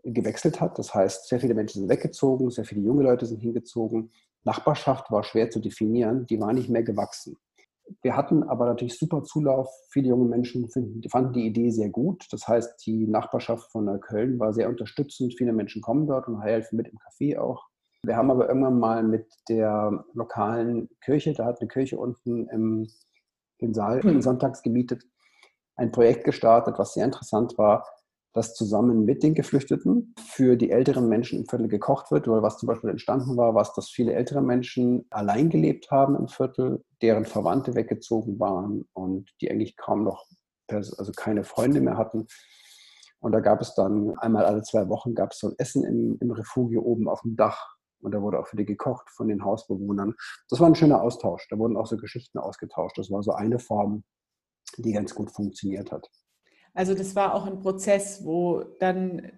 gewechselt 0.02 0.60
hat. 0.60 0.78
Das 0.78 0.94
heißt, 0.94 1.28
sehr 1.28 1.40
viele 1.40 1.54
Menschen 1.54 1.80
sind 1.80 1.90
weggezogen, 1.90 2.50
sehr 2.50 2.64
viele 2.64 2.82
junge 2.82 3.02
Leute 3.02 3.26
sind 3.26 3.40
hingezogen. 3.40 4.10
Nachbarschaft 4.44 5.10
war 5.10 5.22
schwer 5.22 5.50
zu 5.50 5.60
definieren, 5.60 6.26
die 6.26 6.40
war 6.40 6.52
nicht 6.52 6.70
mehr 6.70 6.82
gewachsen. 6.82 7.36
Wir 8.02 8.16
hatten 8.16 8.44
aber 8.44 8.66
natürlich 8.66 8.96
super 8.98 9.24
Zulauf. 9.24 9.68
Viele 9.90 10.08
junge 10.08 10.28
Menschen 10.28 10.70
finden, 10.70 11.02
fanden 11.08 11.32
die 11.32 11.46
Idee 11.46 11.70
sehr 11.70 11.90
gut. 11.90 12.26
Das 12.30 12.46
heißt, 12.46 12.86
die 12.86 13.06
Nachbarschaft 13.08 13.70
von 13.72 14.00
Köln 14.00 14.38
war 14.38 14.52
sehr 14.52 14.68
unterstützend. 14.68 15.34
Viele 15.36 15.52
Menschen 15.52 15.82
kommen 15.82 16.06
dort 16.06 16.28
und 16.28 16.40
helfen 16.40 16.76
mit 16.76 16.86
im 16.86 16.98
Café 16.98 17.38
auch. 17.38 17.66
Wir 18.04 18.16
haben 18.16 18.30
aber 18.30 18.48
irgendwann 18.48 18.78
mal 18.78 19.02
mit 19.02 19.26
der 19.48 20.04
lokalen 20.14 20.88
Kirche, 21.02 21.34
da 21.34 21.44
hat 21.44 21.60
eine 21.60 21.68
Kirche 21.68 21.98
unten 21.98 22.48
im 22.48 22.88
den 23.60 23.74
Saal 23.74 24.02
sonntags 24.22 24.62
gemietet, 24.62 25.04
ein 25.76 25.92
Projekt 25.92 26.24
gestartet, 26.24 26.78
was 26.78 26.94
sehr 26.94 27.04
interessant 27.04 27.56
war, 27.58 27.86
dass 28.32 28.54
zusammen 28.54 29.04
mit 29.04 29.22
den 29.22 29.34
Geflüchteten 29.34 30.14
für 30.24 30.56
die 30.56 30.70
älteren 30.70 31.08
Menschen 31.08 31.40
im 31.40 31.46
Viertel 31.46 31.68
gekocht 31.68 32.10
wird, 32.10 32.28
oder 32.28 32.42
was 32.42 32.58
zum 32.58 32.68
Beispiel 32.68 32.90
entstanden 32.90 33.36
war, 33.36 33.54
was, 33.54 33.74
dass 33.74 33.88
viele 33.88 34.12
ältere 34.12 34.42
Menschen 34.42 35.06
allein 35.10 35.50
gelebt 35.50 35.90
haben 35.90 36.14
im 36.14 36.28
Viertel, 36.28 36.84
deren 37.02 37.24
Verwandte 37.24 37.74
weggezogen 37.74 38.38
waren 38.38 38.84
und 38.92 39.30
die 39.40 39.50
eigentlich 39.50 39.76
kaum 39.76 40.04
noch, 40.04 40.26
also 40.68 41.12
keine 41.16 41.42
Freunde 41.42 41.80
mehr 41.80 41.96
hatten. 41.96 42.26
Und 43.18 43.32
da 43.32 43.40
gab 43.40 43.60
es 43.60 43.74
dann 43.74 44.16
einmal 44.18 44.44
alle 44.44 44.62
zwei 44.62 44.88
Wochen 44.88 45.14
gab 45.14 45.32
es 45.32 45.40
so 45.40 45.48
ein 45.48 45.54
Essen 45.58 45.84
im, 45.84 46.16
im 46.20 46.30
Refugio 46.30 46.82
oben 46.82 47.08
auf 47.08 47.22
dem 47.22 47.36
Dach 47.36 47.76
und 48.00 48.12
da 48.12 48.22
wurde 48.22 48.38
auch 48.38 48.46
für 48.46 48.56
die 48.56 48.64
gekocht 48.64 49.10
von 49.10 49.28
den 49.28 49.44
Hausbewohnern. 49.44 50.14
Das 50.48 50.60
war 50.60 50.68
ein 50.68 50.74
schöner 50.74 51.02
Austausch. 51.02 51.46
Da 51.48 51.58
wurden 51.58 51.76
auch 51.76 51.86
so 51.86 51.96
Geschichten 51.96 52.38
ausgetauscht. 52.38 52.98
Das 52.98 53.10
war 53.10 53.22
so 53.22 53.32
eine 53.32 53.58
Form, 53.58 54.04
die 54.78 54.92
ganz 54.92 55.14
gut 55.14 55.30
funktioniert 55.30 55.92
hat. 55.92 56.08
Also 56.74 56.94
das 56.94 57.16
war 57.16 57.34
auch 57.34 57.46
ein 57.46 57.60
Prozess, 57.60 58.24
wo 58.24 58.62
dann 58.78 59.32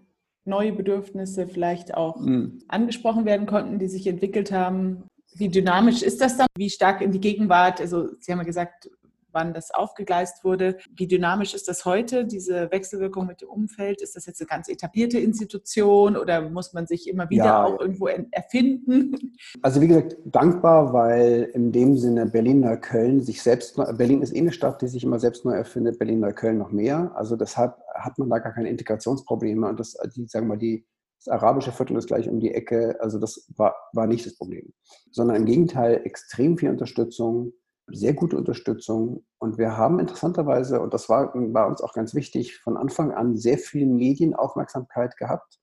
neue 0.44 0.72
Bedürfnisse 0.72 1.46
vielleicht 1.46 1.94
auch 1.94 2.20
mhm. 2.20 2.62
angesprochen 2.68 3.24
werden 3.24 3.46
konnten, 3.46 3.78
die 3.78 3.88
sich 3.88 4.06
entwickelt 4.06 4.52
haben. 4.52 5.04
Wie 5.34 5.48
dynamisch 5.48 6.02
ist 6.02 6.20
das 6.20 6.36
dann? 6.36 6.46
Wie 6.56 6.68
stark 6.68 7.00
in 7.00 7.12
die 7.12 7.20
Gegenwart? 7.20 7.80
Also 7.80 8.08
Sie 8.18 8.32
haben 8.32 8.40
ja 8.40 8.44
gesagt, 8.44 8.90
wann 9.32 9.54
das 9.54 9.72
aufgegleist 9.72 10.44
wurde. 10.44 10.76
Wie 10.94 11.06
dynamisch 11.06 11.54
ist 11.54 11.68
das 11.68 11.84
heute, 11.84 12.24
diese 12.24 12.70
Wechselwirkung 12.70 13.26
mit 13.26 13.40
dem 13.40 13.48
Umfeld? 13.48 14.02
Ist 14.02 14.16
das 14.16 14.26
jetzt 14.26 14.40
eine 14.40 14.48
ganz 14.48 14.68
etablierte 14.68 15.18
Institution 15.18 16.16
oder 16.16 16.48
muss 16.48 16.72
man 16.72 16.86
sich 16.86 17.08
immer 17.08 17.28
wieder 17.30 17.44
ja, 17.44 17.64
auch 17.64 17.80
irgendwo 17.80 18.08
erfinden? 18.08 19.36
Also 19.62 19.80
wie 19.80 19.88
gesagt, 19.88 20.16
dankbar, 20.24 20.92
weil 20.92 21.50
in 21.54 21.72
dem 21.72 21.96
Sinne 21.96 22.26
Berlin 22.26 22.64
oder 22.64 22.76
Köln 22.76 23.20
sich 23.20 23.42
selbst, 23.42 23.76
Berlin 23.76 24.22
ist 24.22 24.34
eh 24.34 24.40
eine 24.40 24.52
Stadt, 24.52 24.82
die 24.82 24.88
sich 24.88 25.04
immer 25.04 25.18
selbst 25.18 25.44
neu 25.44 25.54
erfindet, 25.54 25.98
Berlin 25.98 26.22
oder 26.22 26.32
Köln 26.32 26.58
noch 26.58 26.70
mehr. 26.70 27.12
Also 27.14 27.36
deshalb 27.36 27.76
hat 27.94 28.18
man 28.18 28.30
da 28.30 28.38
gar 28.38 28.52
keine 28.52 28.68
Integrationsprobleme 28.70 29.68
und 29.68 29.78
das, 29.78 29.96
die, 30.16 30.26
sagen 30.26 30.46
wir 30.46 30.54
mal, 30.54 30.58
die 30.58 30.86
das 31.24 31.32
arabische 31.32 31.72
Viertel 31.72 31.96
ist 31.96 32.08
gleich 32.08 32.28
um 32.28 32.40
die 32.40 32.52
Ecke. 32.52 32.96
Also 33.00 33.18
das 33.18 33.46
war, 33.56 33.76
war 33.92 34.06
nicht 34.06 34.26
das 34.26 34.36
Problem, 34.36 34.72
sondern 35.10 35.36
im 35.36 35.44
Gegenteil 35.44 36.00
extrem 36.04 36.58
viel 36.58 36.70
Unterstützung, 36.70 37.52
sehr 37.92 38.14
gute 38.14 38.36
Unterstützung. 38.36 39.24
Und 39.38 39.58
wir 39.58 39.76
haben 39.76 39.98
interessanterweise, 39.98 40.80
und 40.80 40.94
das 40.94 41.08
war 41.08 41.32
bei 41.34 41.64
uns 41.66 41.80
auch 41.80 41.92
ganz 41.92 42.14
wichtig, 42.14 42.58
von 42.58 42.76
Anfang 42.76 43.12
an 43.12 43.36
sehr 43.36 43.58
viel 43.58 43.86
Medienaufmerksamkeit 43.86 45.16
gehabt. 45.16 45.58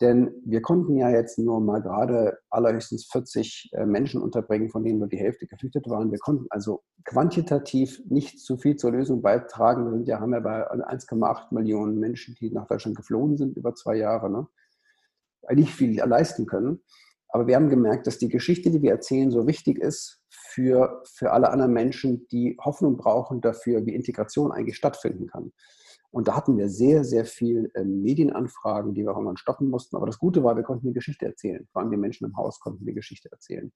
Denn 0.00 0.34
wir 0.44 0.60
konnten 0.60 0.96
ja 0.96 1.08
jetzt 1.08 1.38
nur 1.38 1.58
mal 1.60 1.80
gerade 1.80 2.38
allerhöchstens 2.50 3.06
40 3.06 3.70
äh, 3.72 3.86
Menschen 3.86 4.20
unterbringen, 4.20 4.68
von 4.68 4.84
denen 4.84 4.98
nur 4.98 5.08
die 5.08 5.16
Hälfte 5.16 5.46
geflüchtet 5.46 5.88
waren. 5.88 6.10
Wir 6.10 6.18
konnten 6.18 6.46
also 6.50 6.82
quantitativ 7.04 8.02
nicht 8.06 8.40
zu 8.40 8.58
viel 8.58 8.76
zur 8.76 8.92
Lösung 8.92 9.22
beitragen. 9.22 9.86
Wir 9.86 9.92
sind 9.92 10.06
ja, 10.06 10.20
haben 10.20 10.34
ja 10.34 10.40
bei 10.40 10.70
1,8 10.70 11.54
Millionen 11.54 11.98
Menschen, 11.98 12.34
die 12.38 12.50
nach 12.50 12.66
Deutschland 12.66 12.96
geflohen 12.96 13.38
sind 13.38 13.56
über 13.56 13.74
zwei 13.74 13.96
Jahre, 13.96 14.30
ne? 14.30 14.46
nicht 15.54 15.72
viel 15.72 15.96
leisten 15.98 16.44
können. 16.44 16.82
Aber 17.28 17.46
wir 17.46 17.56
haben 17.56 17.70
gemerkt, 17.70 18.06
dass 18.06 18.18
die 18.18 18.28
Geschichte, 18.28 18.70
die 18.70 18.82
wir 18.82 18.90
erzählen, 18.90 19.30
so 19.30 19.46
wichtig 19.46 19.78
ist 19.78 20.20
für, 20.56 21.02
für 21.04 21.32
alle 21.32 21.50
anderen 21.50 21.74
Menschen, 21.74 22.26
die 22.28 22.56
Hoffnung 22.64 22.96
brauchen 22.96 23.42
dafür, 23.42 23.84
wie 23.84 23.94
Integration 23.94 24.52
eigentlich 24.52 24.78
stattfinden 24.78 25.26
kann. 25.26 25.52
Und 26.10 26.28
da 26.28 26.36
hatten 26.36 26.56
wir 26.56 26.70
sehr, 26.70 27.04
sehr 27.04 27.26
viel 27.26 27.70
äh, 27.74 27.84
Medienanfragen, 27.84 28.94
die 28.94 29.02
wir 29.02 29.10
auch 29.10 29.16
irgendwann 29.16 29.36
stoppen 29.36 29.68
mussten. 29.68 29.96
Aber 29.96 30.06
das 30.06 30.18
Gute 30.18 30.42
war, 30.42 30.56
wir 30.56 30.62
konnten 30.62 30.86
die 30.86 30.94
Geschichte 30.94 31.26
erzählen. 31.26 31.68
Vor 31.70 31.82
allem 31.82 31.90
die 31.90 31.98
Menschen 31.98 32.24
im 32.24 32.34
Haus 32.38 32.58
konnten 32.58 32.86
die 32.86 32.94
Geschichte 32.94 33.30
erzählen. 33.30 33.70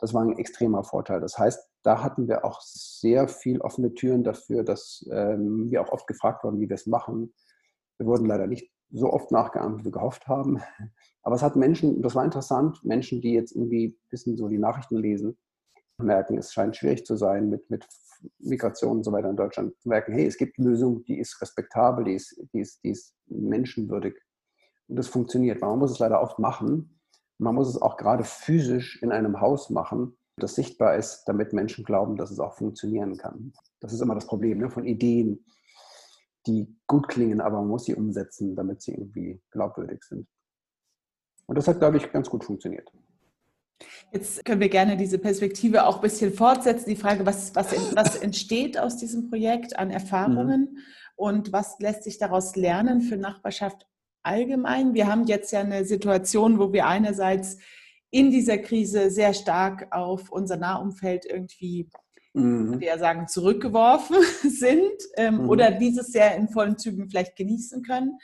Das 0.00 0.12
war 0.12 0.22
ein 0.22 0.36
extremer 0.36 0.82
Vorteil. 0.82 1.20
Das 1.20 1.38
heißt, 1.38 1.70
da 1.84 2.02
hatten 2.02 2.26
wir 2.26 2.44
auch 2.44 2.60
sehr 2.62 3.28
viel 3.28 3.60
offene 3.60 3.94
Türen 3.94 4.24
dafür, 4.24 4.64
dass 4.64 5.06
ähm, 5.12 5.70
wir 5.70 5.82
auch 5.82 5.92
oft 5.92 6.08
gefragt 6.08 6.42
wurden, 6.42 6.58
wie 6.58 6.68
wir 6.68 6.74
es 6.74 6.88
machen. 6.88 7.32
Wir 7.98 8.08
wurden 8.08 8.26
leider 8.26 8.48
nicht 8.48 8.72
so 8.90 9.12
oft 9.12 9.30
nachgeahmt, 9.30 9.80
wie 9.80 9.84
wir 9.84 9.92
gehofft 9.92 10.26
haben. 10.26 10.60
Aber 11.22 11.36
es 11.36 11.42
hat 11.42 11.54
Menschen, 11.54 12.02
das 12.02 12.16
war 12.16 12.24
interessant, 12.24 12.82
Menschen, 12.82 13.20
die 13.20 13.34
jetzt 13.34 13.54
irgendwie 13.54 13.90
ein 13.90 14.08
bisschen 14.10 14.36
so 14.36 14.48
die 14.48 14.58
Nachrichten 14.58 14.96
lesen, 14.96 15.38
merken, 15.98 16.38
es 16.38 16.52
scheint 16.52 16.76
schwierig 16.76 17.04
zu 17.04 17.16
sein 17.16 17.48
mit, 17.48 17.68
mit 17.70 17.86
Migration 18.38 18.98
und 18.98 19.04
so 19.04 19.12
weiter 19.12 19.30
in 19.30 19.36
Deutschland, 19.36 19.74
merken, 19.84 20.12
hey, 20.12 20.26
es 20.26 20.36
gibt 20.36 20.58
eine 20.58 20.68
Lösung, 20.70 21.04
die 21.04 21.18
ist 21.18 21.40
respektabel, 21.40 22.04
die 22.04 22.14
ist, 22.14 22.40
die 22.52 22.60
ist, 22.60 22.82
die 22.82 22.90
ist 22.90 23.14
menschenwürdig. 23.26 24.14
Und 24.88 24.96
das 24.96 25.08
funktioniert. 25.08 25.60
Man 25.60 25.78
muss 25.78 25.92
es 25.92 25.98
leider 25.98 26.20
oft 26.20 26.38
machen. 26.38 27.00
Man 27.38 27.54
muss 27.54 27.68
es 27.68 27.80
auch 27.80 27.96
gerade 27.96 28.24
physisch 28.24 29.02
in 29.02 29.12
einem 29.12 29.40
Haus 29.40 29.70
machen, 29.70 30.16
das 30.36 30.54
sichtbar 30.54 30.96
ist, 30.96 31.24
damit 31.26 31.52
Menschen 31.52 31.84
glauben, 31.84 32.16
dass 32.16 32.30
es 32.30 32.40
auch 32.40 32.54
funktionieren 32.54 33.16
kann. 33.16 33.52
Das 33.80 33.92
ist 33.92 34.00
immer 34.00 34.14
das 34.14 34.26
Problem 34.26 34.58
ne? 34.58 34.70
von 34.70 34.84
Ideen, 34.84 35.44
die 36.46 36.76
gut 36.86 37.08
klingen, 37.08 37.40
aber 37.40 37.58
man 37.58 37.68
muss 37.68 37.84
sie 37.84 37.94
umsetzen, 37.94 38.54
damit 38.54 38.82
sie 38.82 38.92
irgendwie 38.92 39.40
glaubwürdig 39.50 40.02
sind. 40.04 40.26
Und 41.46 41.56
das 41.56 41.68
hat, 41.68 41.78
glaube 41.78 41.98
ich, 41.98 42.10
ganz 42.10 42.28
gut 42.28 42.44
funktioniert. 42.44 42.90
Jetzt 44.12 44.44
können 44.44 44.60
wir 44.60 44.68
gerne 44.68 44.96
diese 44.96 45.18
Perspektive 45.18 45.86
auch 45.86 45.96
ein 45.96 46.02
bisschen 46.02 46.32
fortsetzen. 46.32 46.88
Die 46.88 46.96
Frage, 46.96 47.26
was, 47.26 47.54
was, 47.54 47.72
was 47.94 48.16
entsteht 48.16 48.78
aus 48.78 48.96
diesem 48.96 49.28
Projekt 49.28 49.76
an 49.76 49.90
Erfahrungen 49.90 50.60
mhm. 50.60 50.78
und 51.16 51.52
was 51.52 51.78
lässt 51.80 52.04
sich 52.04 52.18
daraus 52.18 52.54
lernen 52.54 53.00
für 53.00 53.16
Nachbarschaft 53.16 53.86
allgemein? 54.22 54.94
Wir 54.94 55.08
haben 55.08 55.26
jetzt 55.26 55.52
ja 55.52 55.60
eine 55.60 55.84
Situation, 55.84 56.58
wo 56.58 56.72
wir 56.72 56.86
einerseits 56.86 57.58
in 58.10 58.30
dieser 58.30 58.58
Krise 58.58 59.10
sehr 59.10 59.34
stark 59.34 59.88
auf 59.90 60.30
unser 60.30 60.56
Nahumfeld 60.56 61.26
irgendwie, 61.26 61.90
mhm. 62.34 62.78
wir 62.78 62.96
sagen, 62.98 63.26
zurückgeworfen 63.26 64.16
sind 64.42 64.92
ähm, 65.16 65.42
mhm. 65.42 65.48
oder 65.48 65.72
dieses 65.72 66.12
sehr 66.12 66.36
in 66.36 66.48
vollen 66.48 66.78
Zügen 66.78 67.10
vielleicht 67.10 67.34
genießen 67.34 67.82
können 67.82 68.18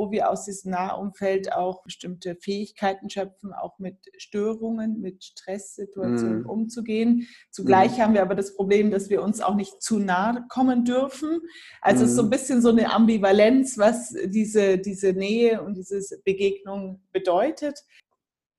wo 0.00 0.10
wir 0.10 0.30
aus 0.30 0.46
diesem 0.46 0.70
Nahumfeld 0.70 1.52
auch 1.52 1.82
bestimmte 1.82 2.34
Fähigkeiten 2.36 3.10
schöpfen, 3.10 3.52
auch 3.52 3.78
mit 3.78 3.98
Störungen, 4.16 4.98
mit 5.02 5.22
Stresssituationen 5.22 6.44
mm. 6.44 6.48
umzugehen. 6.48 7.28
Zugleich 7.50 7.98
mm. 7.98 8.00
haben 8.00 8.14
wir 8.14 8.22
aber 8.22 8.34
das 8.34 8.56
Problem, 8.56 8.90
dass 8.90 9.10
wir 9.10 9.22
uns 9.22 9.42
auch 9.42 9.56
nicht 9.56 9.82
zu 9.82 9.98
nahe 9.98 10.46
kommen 10.48 10.86
dürfen. 10.86 11.40
Also 11.82 12.00
mm. 12.00 12.04
es 12.04 12.10
ist 12.12 12.16
so 12.16 12.22
ein 12.22 12.26
mhm. 12.26 12.30
bisschen 12.30 12.62
so 12.62 12.70
eine 12.70 12.90
Ambivalenz, 12.94 13.76
was 13.76 14.14
diese, 14.24 14.78
diese 14.78 15.12
Nähe 15.12 15.62
und 15.62 15.76
diese 15.76 16.00
Begegnung 16.24 17.02
bedeutet. 17.12 17.78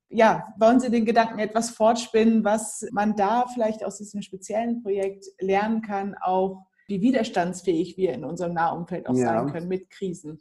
ja, 0.09 0.53
wollen 0.59 0.79
Sie 0.79 0.91
den 0.91 1.05
Gedanken 1.05 1.39
etwas 1.39 1.71
fortspinnen, 1.71 2.43
was 2.43 2.85
man 2.91 3.15
da 3.15 3.47
vielleicht 3.51 3.83
aus 3.83 3.97
diesem 3.97 4.21
speziellen 4.21 4.83
Projekt 4.83 5.25
lernen 5.39 5.81
kann, 5.81 6.13
auch 6.21 6.67
wie 6.87 7.01
widerstandsfähig 7.01 7.97
wir 7.97 8.13
in 8.13 8.25
unserem 8.25 8.53
Nahumfeld 8.53 9.07
auch 9.07 9.15
ja. 9.15 9.25
sein 9.25 9.51
können 9.51 9.67
mit 9.69 9.89
Krisen? 9.89 10.37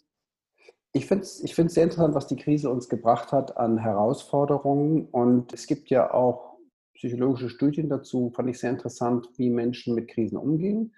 Ich 0.92 1.06
finde 1.06 1.22
es 1.22 1.40
ich 1.42 1.54
sehr 1.54 1.84
interessant, 1.84 2.14
was 2.14 2.26
die 2.26 2.36
Krise 2.36 2.68
uns 2.68 2.88
gebracht 2.88 3.30
hat 3.30 3.56
an 3.56 3.78
Herausforderungen. 3.78 5.06
Und 5.06 5.52
es 5.52 5.66
gibt 5.66 5.88
ja 5.88 6.12
auch 6.12 6.58
psychologische 6.94 7.48
Studien 7.48 7.88
dazu, 7.88 8.30
fand 8.34 8.50
ich 8.50 8.58
sehr 8.58 8.70
interessant, 8.70 9.28
wie 9.36 9.50
Menschen 9.50 9.94
mit 9.94 10.08
Krisen 10.08 10.36
umgehen. 10.36 10.94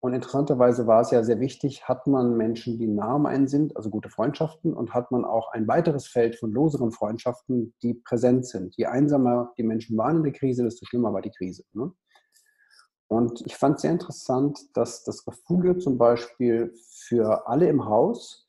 Und 0.00 0.12
interessanterweise 0.12 0.86
war 0.86 1.00
es 1.00 1.10
ja 1.12 1.22
sehr 1.22 1.40
wichtig, 1.40 1.88
hat 1.88 2.06
man 2.06 2.36
Menschen, 2.36 2.78
die 2.78 2.86
nah 2.86 3.14
um 3.14 3.24
einen 3.24 3.48
sind, 3.48 3.74
also 3.76 3.88
gute 3.88 4.10
Freundschaften, 4.10 4.74
und 4.74 4.92
hat 4.92 5.10
man 5.10 5.24
auch 5.24 5.52
ein 5.52 5.66
weiteres 5.66 6.06
Feld 6.06 6.36
von 6.36 6.50
loseren 6.52 6.90
Freundschaften, 6.90 7.74
die 7.82 7.94
präsent 7.94 8.46
sind. 8.46 8.76
Je 8.76 8.86
einsamer 8.86 9.52
die 9.56 9.62
Menschen 9.62 9.96
waren 9.96 10.16
in 10.16 10.22
der 10.24 10.32
Krise, 10.32 10.62
desto 10.62 10.84
schlimmer 10.84 11.14
war 11.14 11.22
die 11.22 11.30
Krise. 11.30 11.64
Ne? 11.72 11.90
Und 13.08 13.42
ich 13.46 13.56
fand 13.56 13.80
sehr 13.80 13.92
interessant, 13.92 14.58
dass 14.74 15.04
das 15.04 15.26
Refugio 15.26 15.74
zum 15.74 15.96
Beispiel 15.96 16.74
für 17.06 17.46
alle 17.46 17.68
im 17.68 17.86
Haus 17.86 18.43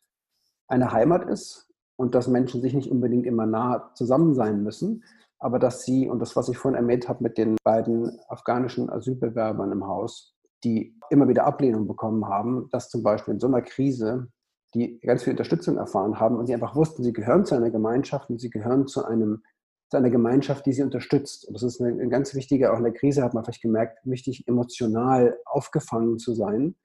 eine 0.67 0.91
Heimat 0.91 1.29
ist 1.29 1.69
und 1.95 2.15
dass 2.15 2.27
Menschen 2.27 2.61
sich 2.61 2.73
nicht 2.73 2.91
unbedingt 2.91 3.25
immer 3.25 3.45
nah 3.45 3.91
zusammen 3.93 4.33
sein 4.33 4.63
müssen, 4.63 5.03
aber 5.39 5.59
dass 5.59 5.83
sie, 5.83 6.07
und 6.09 6.19
das, 6.19 6.35
was 6.35 6.49
ich 6.49 6.57
vorhin 6.57 6.79
erwähnt 6.79 7.07
habe 7.09 7.23
mit 7.23 7.37
den 7.37 7.55
beiden 7.63 8.19
afghanischen 8.29 8.89
Asylbewerbern 8.89 9.71
im 9.71 9.85
Haus, 9.85 10.35
die 10.63 10.97
immer 11.09 11.27
wieder 11.27 11.45
Ablehnung 11.45 11.87
bekommen 11.87 12.27
haben, 12.27 12.67
dass 12.71 12.89
zum 12.89 13.03
Beispiel 13.03 13.35
in 13.35 13.39
so 13.39 13.47
einer 13.47 13.61
Krise 13.61 14.27
die 14.73 14.99
ganz 14.99 15.23
viel 15.23 15.31
Unterstützung 15.31 15.77
erfahren 15.77 16.19
haben 16.19 16.37
und 16.37 16.47
sie 16.47 16.53
einfach 16.53 16.75
wussten, 16.75 17.03
sie 17.03 17.13
gehören 17.13 17.45
zu 17.45 17.55
einer 17.55 17.71
Gemeinschaft 17.71 18.29
und 18.29 18.39
sie 18.39 18.49
gehören 18.49 18.87
zu, 18.87 19.05
einem, 19.05 19.43
zu 19.89 19.97
einer 19.97 20.09
Gemeinschaft, 20.09 20.65
die 20.65 20.73
sie 20.73 20.83
unterstützt. 20.83 21.47
Und 21.47 21.53
das 21.53 21.63
ist 21.63 21.79
eine, 21.79 21.91
eine 21.91 22.09
ganz 22.09 22.33
wichtige, 22.33 22.73
auch 22.73 22.77
in 22.77 22.83
der 22.83 22.93
Krise 22.93 23.23
hat 23.23 23.33
man 23.33 23.45
vielleicht 23.45 23.61
gemerkt, 23.61 23.99
wichtig, 24.03 24.47
emotional 24.47 25.37
aufgefangen 25.45 26.17
zu 26.17 26.33
sein. 26.33 26.75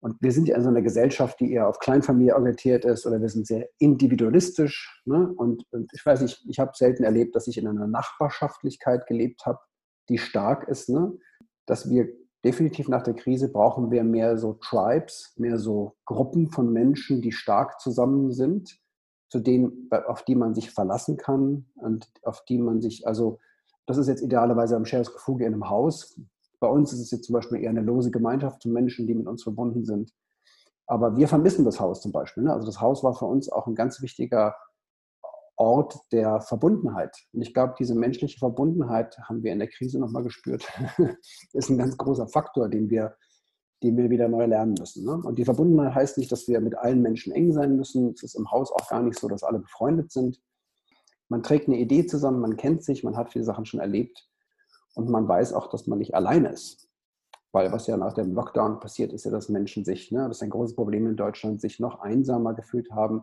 Und 0.00 0.16
wir 0.20 0.30
sind 0.30 0.48
ja 0.48 0.56
in 0.56 0.62
so 0.62 0.68
einer 0.68 0.82
Gesellschaft, 0.82 1.40
die 1.40 1.52
eher 1.52 1.68
auf 1.68 1.78
Kleinfamilie 1.78 2.34
orientiert 2.34 2.84
ist 2.84 3.06
oder 3.06 3.20
wir 3.20 3.28
sind 3.28 3.46
sehr 3.46 3.68
individualistisch. 3.78 5.02
Ne? 5.04 5.32
Und, 5.36 5.64
und 5.70 5.90
ich 5.92 6.04
weiß 6.04 6.20
nicht, 6.20 6.44
ich 6.48 6.58
habe 6.58 6.72
selten 6.74 7.02
erlebt, 7.02 7.34
dass 7.34 7.46
ich 7.46 7.58
in 7.58 7.66
einer 7.66 7.86
Nachbarschaftlichkeit 7.86 9.06
gelebt 9.06 9.46
habe, 9.46 9.58
die 10.08 10.18
stark 10.18 10.68
ist, 10.68 10.88
ne? 10.88 11.16
dass 11.66 11.90
wir 11.90 12.08
definitiv 12.44 12.88
nach 12.88 13.02
der 13.02 13.14
Krise 13.14 13.50
brauchen 13.50 13.90
wir 13.90 14.04
mehr 14.04 14.38
so 14.38 14.54
Tribes, 14.54 15.32
mehr 15.36 15.58
so 15.58 15.96
Gruppen 16.04 16.50
von 16.50 16.72
Menschen, 16.72 17.20
die 17.20 17.32
stark 17.32 17.80
zusammen 17.80 18.30
sind, 18.32 18.78
zu 19.30 19.40
denen, 19.40 19.90
auf 20.06 20.24
die 20.24 20.36
man 20.36 20.54
sich 20.54 20.70
verlassen 20.70 21.16
kann 21.16 21.66
und 21.74 22.08
auf 22.22 22.44
die 22.44 22.58
man 22.58 22.80
sich, 22.80 23.06
also 23.06 23.40
das 23.86 23.96
ist 23.96 24.08
jetzt 24.08 24.22
idealerweise 24.22 24.76
am 24.76 24.84
Shares 24.84 25.12
Refuge 25.14 25.44
in 25.44 25.54
einem 25.54 25.68
Haus. 25.68 26.20
Bei 26.60 26.68
uns 26.68 26.92
ist 26.92 27.00
es 27.00 27.10
jetzt 27.10 27.24
zum 27.24 27.34
Beispiel 27.34 27.62
eher 27.62 27.70
eine 27.70 27.82
lose 27.82 28.10
Gemeinschaft 28.10 28.62
von 28.62 28.72
Menschen, 28.72 29.06
die 29.06 29.14
mit 29.14 29.26
uns 29.26 29.42
verbunden 29.42 29.84
sind. 29.84 30.12
Aber 30.86 31.16
wir 31.16 31.28
vermissen 31.28 31.64
das 31.64 31.80
Haus 31.80 32.00
zum 32.00 32.12
Beispiel. 32.12 32.44
Ne? 32.44 32.52
Also 32.52 32.66
das 32.66 32.80
Haus 32.80 33.02
war 33.02 33.14
für 33.14 33.26
uns 33.26 33.50
auch 33.50 33.66
ein 33.66 33.74
ganz 33.74 34.00
wichtiger 34.00 34.54
Ort 35.56 35.98
der 36.12 36.40
Verbundenheit. 36.40 37.16
Und 37.32 37.42
ich 37.42 37.52
glaube, 37.52 37.74
diese 37.78 37.94
menschliche 37.94 38.38
Verbundenheit 38.38 39.18
haben 39.20 39.42
wir 39.42 39.52
in 39.52 39.58
der 39.58 39.68
Krise 39.68 39.98
nochmal 39.98 40.22
gespürt. 40.22 40.66
ist 41.52 41.70
ein 41.70 41.78
ganz 41.78 41.96
großer 41.96 42.28
Faktor, 42.28 42.68
den 42.68 42.88
wir, 42.88 43.16
den 43.82 43.96
wir 43.96 44.10
wieder 44.10 44.28
neu 44.28 44.46
lernen 44.46 44.74
müssen. 44.78 45.04
Ne? 45.04 45.14
Und 45.14 45.38
die 45.38 45.44
Verbundenheit 45.44 45.94
heißt 45.94 46.18
nicht, 46.18 46.30
dass 46.30 46.46
wir 46.46 46.60
mit 46.60 46.76
allen 46.78 47.02
Menschen 47.02 47.32
eng 47.32 47.52
sein 47.52 47.76
müssen. 47.76 48.12
Es 48.12 48.22
ist 48.22 48.34
im 48.34 48.50
Haus 48.50 48.70
auch 48.70 48.88
gar 48.88 49.02
nicht 49.02 49.18
so, 49.18 49.28
dass 49.28 49.42
alle 49.42 49.58
befreundet 49.58 50.12
sind. 50.12 50.40
Man 51.28 51.42
trägt 51.42 51.66
eine 51.66 51.78
Idee 51.78 52.06
zusammen, 52.06 52.40
man 52.40 52.56
kennt 52.56 52.84
sich, 52.84 53.02
man 53.02 53.16
hat 53.16 53.32
viele 53.32 53.44
Sachen 53.44 53.64
schon 53.64 53.80
erlebt 53.80 54.28
und 54.96 55.10
man 55.10 55.28
weiß 55.28 55.52
auch, 55.52 55.68
dass 55.68 55.86
man 55.86 55.98
nicht 55.98 56.14
alleine 56.14 56.48
ist. 56.48 56.88
Weil 57.52 57.70
was 57.70 57.86
ja 57.86 57.96
nach 57.96 58.14
dem 58.14 58.34
Lockdown 58.34 58.80
passiert 58.80 59.12
ist, 59.12 59.24
ja, 59.24 59.30
dass 59.30 59.48
Menschen 59.48 59.84
sich, 59.84 60.10
ne, 60.10 60.26
das 60.26 60.38
ist 60.38 60.42
ein 60.42 60.50
großes 60.50 60.74
Problem 60.74 61.06
in 61.06 61.16
Deutschland, 61.16 61.60
sich 61.60 61.78
noch 61.80 62.00
einsamer 62.00 62.54
gefühlt 62.54 62.90
haben, 62.90 63.22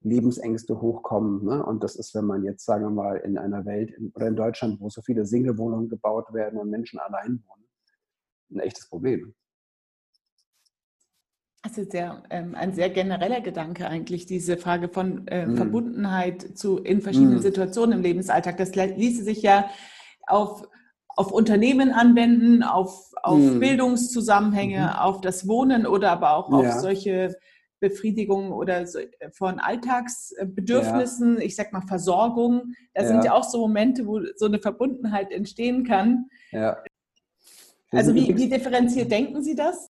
Lebensängste 0.00 0.80
hochkommen. 0.80 1.44
Ne? 1.44 1.64
Und 1.64 1.82
das 1.84 1.96
ist, 1.96 2.14
wenn 2.14 2.24
man 2.24 2.42
jetzt, 2.44 2.64
sagen 2.64 2.84
wir 2.84 2.90
mal, 2.90 3.16
in 3.16 3.36
einer 3.36 3.64
Welt 3.66 3.90
in, 3.90 4.10
oder 4.14 4.28
in 4.28 4.36
Deutschland, 4.36 4.80
wo 4.80 4.88
so 4.88 5.02
viele 5.02 5.26
Single-Wohnungen 5.26 5.88
gebaut 5.88 6.32
werden 6.32 6.58
und 6.58 6.70
Menschen 6.70 6.98
allein 7.00 7.42
wohnen, 7.46 7.68
ein 8.50 8.60
echtes 8.60 8.88
Problem. 8.88 9.34
Das 11.62 11.76
ist 11.76 11.92
sehr, 11.92 12.22
ähm, 12.30 12.54
ein 12.54 12.72
sehr 12.72 12.88
genereller 12.88 13.40
Gedanke 13.40 13.88
eigentlich, 13.88 14.24
diese 14.24 14.56
Frage 14.56 14.88
von 14.88 15.26
äh, 15.26 15.46
mm. 15.46 15.56
Verbundenheit 15.56 16.56
zu, 16.56 16.78
in 16.78 17.02
verschiedenen 17.02 17.38
mm. 17.38 17.42
Situationen 17.42 17.98
im 17.98 18.02
Lebensalltag. 18.02 18.56
Das 18.56 18.74
ließe 18.74 19.24
sich 19.24 19.42
ja 19.42 19.68
auf, 20.28 20.68
auf 21.18 21.32
Unternehmen 21.32 21.90
anwenden, 21.90 22.62
auf, 22.62 23.12
auf 23.24 23.40
mm. 23.40 23.58
Bildungszusammenhänge, 23.58 24.92
-hmm. 24.92 25.00
auf 25.00 25.20
das 25.20 25.48
Wohnen 25.48 25.84
oder 25.84 26.12
aber 26.12 26.36
auch 26.36 26.52
auf 26.52 26.64
ja. 26.64 26.78
solche 26.78 27.36
Befriedigung 27.80 28.52
oder 28.52 28.82
äh, 28.82 29.30
von 29.32 29.58
Alltagsbedürfnissen, 29.58 31.38
ja. 31.38 31.42
ich 31.42 31.56
sag 31.56 31.72
mal 31.72 31.82
Versorgung. 31.82 32.74
Da 32.94 33.02
ja. 33.02 33.08
sind 33.08 33.24
ja 33.24 33.32
auch 33.32 33.42
so 33.42 33.58
Momente, 33.58 34.06
wo 34.06 34.20
so 34.36 34.46
eine 34.46 34.60
Verbundenheit 34.60 35.32
entstehen 35.32 35.84
kann. 35.84 36.26
Ja. 36.52 36.82
Also 37.90 38.14
wie, 38.14 38.36
wie 38.36 38.48
differenziert 38.48 39.10
denken 39.10 39.42
Sie 39.42 39.56
das? 39.56 39.90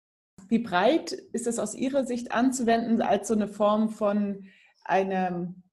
Wie 0.48 0.60
breit 0.60 1.12
ist 1.12 1.48
das 1.48 1.58
aus 1.58 1.74
Ihrer 1.74 2.06
Sicht 2.06 2.34
anzuwenden 2.34 3.02
als 3.02 3.30
so 3.30 3.34
eine 3.34 3.48
Form 3.48 3.90
von 3.90 4.46
einem, 4.84 5.64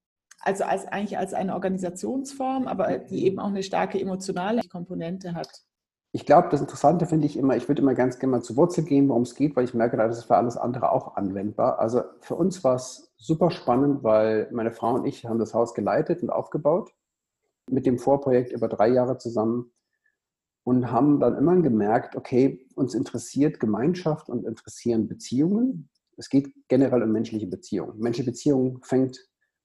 also 0.43 0.63
als, 0.63 0.85
eigentlich 0.85 1.17
als 1.17 1.33
eine 1.33 1.53
Organisationsform, 1.53 2.67
aber 2.67 2.99
die 2.99 3.25
eben 3.25 3.39
auch 3.39 3.47
eine 3.47 3.63
starke 3.63 3.99
emotionale 3.99 4.61
Komponente 4.69 5.33
hat? 5.33 5.63
ich 6.15 6.27
glaube, 6.27 6.49
das 6.49 6.61
Interessante 6.61 7.07
finde 7.07 7.25
ich 7.25 7.37
immer, 7.37 7.57
ich 7.57 7.67
würde 7.67 7.81
immer 7.81 7.95
ganz 7.95 8.19
gerne 8.19 8.33
mal 8.33 8.43
zur 8.43 8.55
Wurzel 8.55 8.83
gehen, 8.83 9.09
worum 9.09 9.23
es 9.23 9.33
geht, 9.33 9.55
weil 9.55 9.63
ich 9.63 9.73
merke, 9.73 9.97
das 9.97 10.19
ist 10.19 10.25
für 10.25 10.37
alles 10.37 10.57
andere 10.57 10.91
auch 10.91 11.15
anwendbar. 11.15 11.79
Also 11.79 12.03
für 12.21 12.35
uns 12.35 12.63
war 12.63 12.75
es 12.75 13.11
super 13.17 13.49
spannend, 13.49 14.03
weil 14.03 14.47
meine 14.51 14.71
Frau 14.71 14.93
und 14.93 15.07
ich 15.07 15.25
haben 15.25 15.39
das 15.39 15.55
Haus 15.55 15.73
geleitet 15.73 16.21
und 16.21 16.29
aufgebaut 16.29 16.93
mit 17.67 17.87
dem 17.87 17.97
Vorprojekt 17.97 18.51
über 18.51 18.67
drei 18.67 18.89
Jahre 18.89 19.17
zusammen 19.17 19.71
und 20.63 20.91
haben 20.91 21.19
dann 21.19 21.35
immer 21.35 21.59
gemerkt, 21.59 22.15
okay, 22.15 22.67
uns 22.75 22.93
interessiert 22.93 23.59
Gemeinschaft 23.59 24.29
und 24.29 24.45
interessieren 24.45 25.07
Beziehungen. 25.07 25.89
Es 26.15 26.29
geht 26.29 26.53
generell 26.67 27.01
um 27.01 27.11
menschliche 27.11 27.47
Beziehungen. 27.47 27.97
Menschliche 27.97 28.29
Beziehungen 28.29 28.83
fängt 28.83 29.19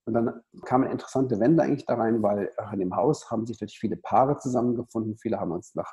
und 0.09 0.15
dann 0.15 0.41
kam 0.65 0.85
eine 0.85 0.93
interessante 0.93 1.39
Wende 1.39 1.63
eigentlich 1.63 1.85
da 1.85 1.97
rein, 1.97 2.23
weil 2.23 2.51
in 2.73 2.79
dem 2.79 2.97
Haus 2.97 3.31
haben 3.31 3.47
sich 3.47 3.61
natürlich 3.61 3.79
viele 3.79 3.99
Paare 3.99 4.39
zusammengefunden. 4.39 5.19
Viele 5.19 5.39
haben 5.39 5.53
uns 5.53 5.75
nach 5.75 5.93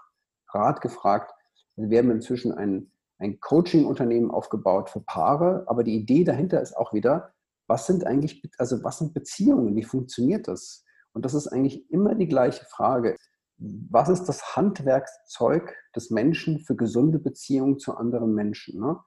Rat 0.53 0.79
gefragt. 0.79 1.33
Wir 1.75 1.99
haben 1.99 2.11
inzwischen 2.11 2.53
ein, 2.53 2.89
ein 3.17 3.41
Coaching-Unternehmen 3.41 4.31
aufgebaut 4.31 4.89
für 4.89 5.01
Paare, 5.01 5.65
aber 5.67 5.83
die 5.83 5.97
Idee 5.97 6.23
dahinter 6.23 6.61
ist 6.61 6.77
auch 6.77 6.93
wieder, 6.93 7.33
was 7.67 7.87
sind 7.87 8.07
eigentlich, 8.07 8.41
also 8.57 8.81
was 8.85 8.99
sind 8.99 9.13
Beziehungen? 9.13 9.75
Wie 9.75 9.83
funktioniert 9.83 10.47
das? 10.47 10.85
Und 11.11 11.25
das 11.25 11.33
ist 11.33 11.49
eigentlich 11.49 11.91
immer 11.91 12.15
die 12.15 12.29
gleiche 12.29 12.63
Frage. 12.63 13.17
Was 13.57 14.07
ist 14.07 14.29
das 14.29 14.55
Handwerkszeug 14.55 15.75
des 15.93 16.09
Menschen 16.09 16.61
für 16.61 16.77
gesunde 16.77 17.19
Beziehungen 17.19 17.79
zu 17.79 17.97
anderen 17.97 18.33
Menschen? 18.33 18.79
Ne? 18.79 18.97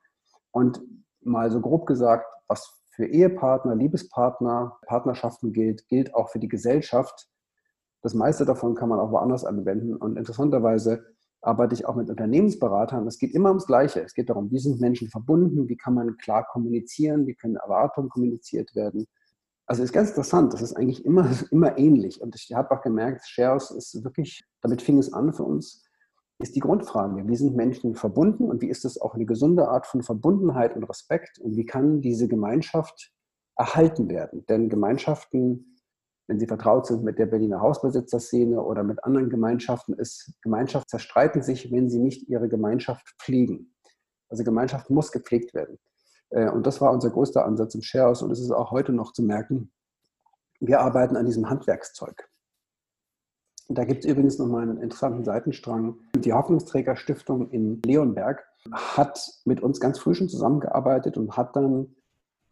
Und 0.51 0.83
mal 1.23 1.51
so 1.51 1.62
grob 1.62 1.87
gesagt, 1.87 2.27
was 2.47 2.77
für 2.98 3.06
Ehepartner, 3.06 3.76
Liebespartner, 3.76 4.76
Partnerschaften 4.84 5.52
gilt, 5.52 5.87
gilt 5.87 6.12
auch 6.16 6.30
für 6.30 6.40
die 6.40 6.48
Gesellschaft. 6.48 7.28
Das 8.02 8.12
meiste 8.12 8.44
davon 8.44 8.74
kann 8.74 8.88
man 8.88 8.98
auch 8.98 9.12
woanders 9.12 9.44
anwenden. 9.44 9.94
Und 9.94 10.16
interessanterweise 10.16 11.04
arbeite 11.40 11.76
ich 11.76 11.87
auch 11.87 11.94
mit 11.94 12.11
Unternehmensberatern. 12.11 13.06
Es 13.06 13.20
geht 13.20 13.37
immer 13.37 13.50
ums 13.50 13.66
Gleiche. 13.66 14.02
Es 14.02 14.14
geht 14.14 14.30
darum, 14.30 14.50
wie 14.50 14.58
sind 14.58 14.80
Menschen 14.80 15.11
verbunden, 15.11 15.68
wie 15.68 15.76
kann 15.76 15.94
man 15.94 16.16
klar 16.16 16.44
kommunizieren, 16.50 17.28
wie 17.28 17.37
können 17.37 17.54
Erwartungen 17.54 18.08
kommuniziert 18.08 18.74
werden. 18.74 19.06
Also 19.66 19.84
ist 19.84 19.92
ganz 19.92 20.08
interessant, 20.08 20.52
das 20.52 20.62
ist 20.62 20.72
eigentlich 20.72 21.04
immer, 21.04 21.30
immer 21.52 21.78
ähnlich. 21.78 22.20
Und 22.20 22.34
ich 22.34 22.52
habe 22.52 22.72
auch 22.72 22.82
gemerkt, 22.82 23.28
Shares 23.28 23.70
ist 23.70 24.02
wirklich, 24.02 24.42
damit 24.61 24.82
fing 24.82 24.98
es 24.98 25.12
an 25.12 25.32
für 25.32 25.44
uns, 25.44 25.84
ist 26.38 26.55
die 26.55 26.61
Grundfrage, 26.61 27.27
wie 27.27 27.37
sind 27.37 27.57
Menschen 27.57 27.94
verbunden 27.94 28.44
und 28.44 28.61
wie 28.62 28.68
ist 28.68 28.85
es 28.85 29.01
auch 29.01 29.14
eine 29.14 29.27
gesunde 29.27 29.68
Art 29.68 29.87
von 29.87 30.03
Verbundenheit 30.03 30.77
und 30.77 30.85
Respekt 30.85 31.38
und 31.38 31.57
wie 31.57 31.66
kann 31.66 32.01
diese 32.01 32.29
Gemeinschaft 32.29 33.12
erhalten 33.57 34.09
werden? 34.09 34.46
Denn 34.46 34.68
Gemeinschaften 34.68 35.68
wenn 36.29 36.38
sie 36.38 36.46
vertraut 36.46 36.87
sind 36.87 37.03
mit 37.03 37.18
der 37.18 37.27
Berliner 37.27 37.61
Hausbesitzerszene 37.61 38.62
oder 38.62 38.85
mit 38.85 39.03
anderen 39.03 39.31
Gemeinschaften, 39.31 39.94
ist 39.94 40.35
Gemeinschaft 40.42 40.90
zerstreiten 40.90 41.42
sich, 41.42 41.72
wenn 41.72 41.88
sie 41.88 41.98
nicht 41.98 42.29
ihre 42.29 42.48
Gemeinschaft 42.48 43.14
pflegen. 43.18 43.74
Also 44.29 44.44
Gemeinschaft 44.44 44.90
muss 44.90 45.11
gepflegt 45.11 45.55
werden. 45.55 45.79
Äh, 46.29 46.51
und 46.51 46.66
das 46.66 46.83
war 46.83 46.92
unser 46.92 47.11
größter 47.11 47.46
Ansatz 47.46 47.74
im 47.74 47.83
Sharehouse 47.83 48.22
und 48.22 48.31
es 48.31 48.40
ist 48.40 48.51
auch 48.51 48.70
heute 48.70 48.92
noch 48.92 49.12
zu 49.12 49.22
merken. 49.22 49.72
Wir 50.61 50.81
arbeiten 50.81 51.16
an 51.16 51.24
diesem 51.24 51.48
Handwerkszeug. 51.48 52.29
Da 53.68 53.85
gibt 53.85 54.04
es 54.04 54.11
übrigens 54.11 54.38
nochmal 54.38 54.62
einen 54.62 54.78
interessanten 54.78 55.24
Seitenstrang. 55.24 55.96
Die 56.16 56.33
Hoffnungsträger 56.33 56.96
Stiftung 56.96 57.50
in 57.50 57.81
Leonberg 57.83 58.44
hat 58.72 59.20
mit 59.44 59.61
uns 59.61 59.81
ganz 59.81 59.98
früh 59.98 60.14
schon 60.14 60.28
zusammengearbeitet 60.28 61.16
und 61.16 61.37
hat 61.37 61.54
dann 61.54 61.94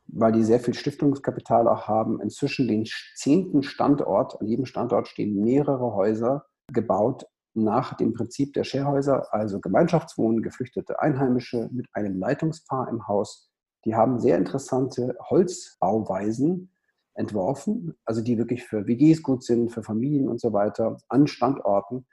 weil 0.09 0.33
die 0.33 0.45
sehr 0.45 0.61
viel 0.61 0.75
Stiftungskapital 0.75 1.69
auch 1.69 1.89
haben, 1.89 2.21
inzwischen 2.21 2.69
den 2.69 2.85
zehnten 3.15 3.63
Standort. 3.63 4.41
An 4.41 4.47
jedem 4.47 4.67
Standort 4.67 5.09
stehen 5.09 5.43
mehrere 5.43 5.95
Häuser 5.95 6.47
gebaut 6.73 7.27
nach 7.55 7.95
dem 7.95 8.13
Prinzip 8.13 8.53
der 8.53 8.65
Sharehäuser, 8.65 9.33
also 9.33 9.61
Gemeinschaftswohnen, 9.61 10.43
geflüchtete 10.43 11.01
Einheimische 11.01 11.69
mit 11.73 11.87
einem 11.93 12.19
Leitungspaar 12.19 12.89
im 12.89 13.09
Haus. 13.09 13.51
Die 13.85 13.95
haben 13.95 14.19
sehr 14.19 14.37
interessante 14.37 15.17
Holzbauweisen 15.31 16.71
entworfen, 17.17 17.95
also 18.05 18.23
die 18.23 18.39
wirklich 18.39 18.65
für 18.65 18.87
WGs 18.87 19.23
gut 19.23 19.43
sind, 19.43 19.73
für 19.73 19.83
Familien 19.83 20.29
und 20.29 20.41
so 20.41 20.53
weiter, 20.53 20.99
an 21.09 21.27
Standorten 21.27 22.07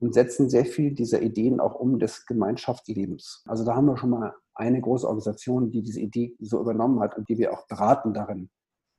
und 0.00 0.14
setzen 0.14 0.48
sehr 0.48 0.64
viel 0.64 0.94
dieser 0.94 1.20
Ideen 1.22 1.60
auch 1.60 1.74
um 1.74 1.98
des 1.98 2.24
Gemeinschaftslebens. 2.26 3.42
Also 3.46 3.64
da 3.64 3.74
haben 3.74 3.86
wir 3.86 3.96
schon 3.96 4.10
mal 4.10 4.34
eine 4.54 4.80
große 4.80 5.06
Organisation, 5.06 5.70
die 5.70 5.82
diese 5.82 6.00
Idee 6.00 6.36
so 6.40 6.60
übernommen 6.60 7.00
hat 7.00 7.16
und 7.16 7.28
die 7.28 7.38
wir 7.38 7.52
auch 7.52 7.66
beraten 7.66 8.14
darin, 8.14 8.50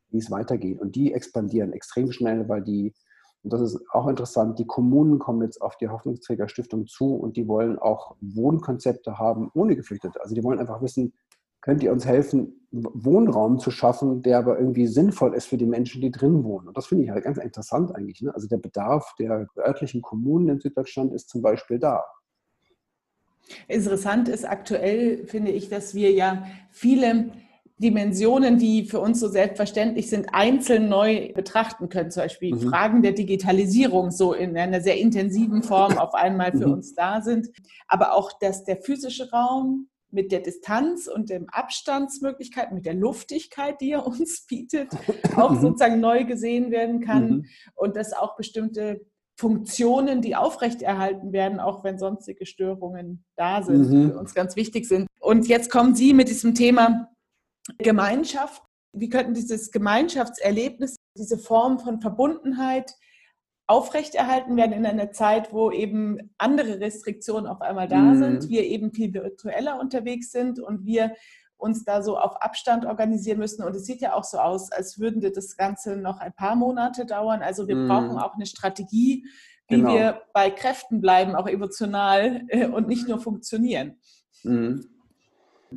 wie 0.10 0.17
es 0.17 0.32
weitergeht. 0.32 0.80
Und 0.80 0.95
die 0.95 1.13
expandieren 1.13 1.73
extrem 1.73 2.12
schnell, 2.12 2.47
weil 2.49 2.62
die, 2.62 2.93
und 3.43 3.54
das 3.54 3.62
ist 3.62 3.82
auch 3.91 4.08
interessant, 4.08 4.60
die 4.60 4.67
Kommunen 4.67 5.19
kommen 5.19 5.41
jetzt 5.41 5.62
auf 5.62 5.78
die 5.78 5.88
Hoffnungsträgerstiftung 5.88 6.88
zu 6.88 7.15
und 7.15 7.38
die 7.38 7.47
wollen 7.47 7.80
auch 7.80 8.15
Wohnkonzepte 8.19 9.17
haben 9.17 9.49
ohne 9.54 9.75
Geflüchtete. 9.75 10.21
Also 10.21 10.36
die 10.36 10.43
wollen 10.43 10.60
einfach 10.60 10.82
wissen, 10.82 11.13
könnt 11.62 11.84
ihr 11.84 11.91
uns 11.91 12.06
helfen, 12.06 12.60
Wohnraum 12.72 13.60
zu 13.60 13.72
schaffen, 13.72 14.22
der 14.22 14.38
aber 14.38 14.60
irgendwie 14.60 14.86
sinnvoll 14.88 15.34
ist 15.34 15.48
für 15.48 15.58
die 15.58 15.65
Menschen, 15.65 16.02
die 16.02 16.12
drin 16.12 16.43
wohnen. 16.43 16.67
Und 16.67 16.78
das 16.78 16.88
finde 16.88 17.04
ich 17.04 17.10
halt 17.10 17.24
ganz 17.24 17.38
interessant 17.38 17.95
eigentlich. 17.95 18.22
Ne? 18.22 18.34
Also 18.34 18.48
der 18.48 18.58
Bedarf 18.58 19.15
der 19.17 19.48
örtlichen 19.58 20.02
Kommunen 20.02 20.50
in 20.50 20.60
Süddeutschland 20.60 21.13
ist 21.13 21.30
zum 21.30 21.41
Beispiel 21.41 21.80
da. 21.80 22.04
Interessant 23.67 24.30
ist 24.30 24.48
aktuell, 24.48 25.26
finde 25.26 25.52
ich, 25.52 25.69
dass 25.69 25.95
wir 25.95 26.12
ja 26.12 26.45
viele 26.72 27.32
Dimensionen, 27.80 28.60
die 28.60 28.86
für 28.86 29.00
uns 29.00 29.19
so 29.19 29.30
selbstverständlich 29.30 30.10
sind, 30.10 30.28
einzeln 30.34 30.89
neu 30.89 31.32
betrachten 31.34 31.89
können. 31.89 32.12
Zum 32.12 32.24
Beispiel 32.24 32.54
mhm. 32.54 32.69
Fragen 32.69 33.02
der 33.02 33.13
Digitalisierung 33.13 34.12
so 34.12 34.34
in 34.34 34.56
einer 34.58 34.82
sehr 34.82 34.98
intensiven 34.98 35.63
Form 35.63 35.98
auf 35.98 36.13
einmal 36.13 36.52
für 36.52 36.67
mhm. 36.67 36.74
uns 36.74 36.93
da 36.93 37.22
sind. 37.22 37.48
Aber 37.88 38.13
auch, 38.13 38.32
dass 38.39 38.65
der 38.65 38.78
physische 38.78 39.32
Raum 39.32 39.88
mit 40.12 40.32
der 40.32 40.39
Distanz 40.39 41.08
und 41.08 41.30
dem 41.30 41.50
Abstandsmöglichkeit, 41.50 42.72
mit 42.72 42.86
der 42.86 42.93
Luftigkeit, 42.93 43.80
die 43.82 43.91
er 43.91 44.06
uns 44.08 44.45
bietet, 44.45 44.89
auch 45.36 45.52
mhm. 45.52 45.62
sozusagen 45.62 46.00
neu 46.00 46.26
gesehen 46.26 46.72
werden 46.72 47.02
kann 47.02 47.30
mhm. 47.30 47.45
und 47.76 47.95
dass 47.95 48.13
auch 48.13 48.36
bestimmte 48.36 49.02
Funktionen, 49.39 50.22
die 50.22 50.36
aufrechterhalten 50.36 51.32
werden, 51.32 51.62
auch 51.62 51.86
wenn 51.86 51.98
sonstige 51.98 52.45
Störungen 52.45 53.24
da 53.38 53.63
sind, 53.63 53.89
mhm. 53.89 54.12
für 54.12 54.19
uns 54.19 54.34
ganz 54.34 54.58
wichtig 54.58 54.86
sind. 54.86 55.08
Und 55.22 55.48
jetzt 55.48 55.72
kommen 55.72 55.95
Sie 55.95 56.13
mit 56.13 56.28
diesem 56.28 56.56
Thema 56.56 57.10
Gemeinschaft. 57.78 58.62
Wie 58.91 59.08
könnten 59.08 59.34
dieses 59.34 59.72
Gemeinschaftserlebnis, 59.72 60.98
diese 61.17 61.38
Form 61.38 61.80
von 61.80 62.02
Verbundenheit 62.02 62.91
aufrechterhalten 63.69 64.58
werden 64.58 64.73
in 64.73 64.86
einer 64.86 65.12
Zeit, 65.12 65.53
wo 65.53 65.69
eben 65.69 66.32
andere 66.39 66.79
Restriktionen 66.79 67.45
auf 67.45 67.62
einmal 67.62 67.88
da 67.88 67.99
mhm. 67.99 68.17
sind, 68.17 68.49
wir 68.49 68.63
eben 68.63 68.91
viel 68.91 69.13
virtueller 69.13 69.79
unterwegs 69.79 70.32
sind 70.32 70.60
und 70.60 70.86
wir 70.86 71.13
uns 71.55 71.84
da 71.84 72.01
so 72.01 72.17
auf 72.17 72.41
Abstand 72.41 72.88
organisieren 72.88 73.38
müssen. 73.38 73.63
Und 73.63 73.75
es 73.75 73.86
sieht 73.86 74.01
ja 74.01 74.13
auch 74.13 74.23
so 74.23 74.39
aus, 74.39 74.71
als 74.71 74.99
würden 74.99 75.21
das 75.21 75.55
Ganze 75.55 75.97
noch 75.97 76.19
ein 76.19 76.34
paar 76.34 76.55
Monate 76.55 77.05
dauern. 77.05 77.43
Also 77.43 77.67
wir 77.67 77.75
mm. 77.75 77.88
brauchen 77.88 78.17
auch 78.17 78.34
eine 78.34 78.47
Strategie, 78.47 79.27
wie 79.67 79.75
genau. 79.75 79.93
wir 79.93 80.21
bei 80.34 80.49
Kräften 80.49 80.99
bleiben, 80.99 81.36
auch 81.36 81.47
emotional 81.47 82.41
äh, 82.47 82.65
und 82.65 82.88
nicht 82.88 83.08
nur 83.08 83.19
funktionieren. 83.19 83.97
Mm. 84.43 84.79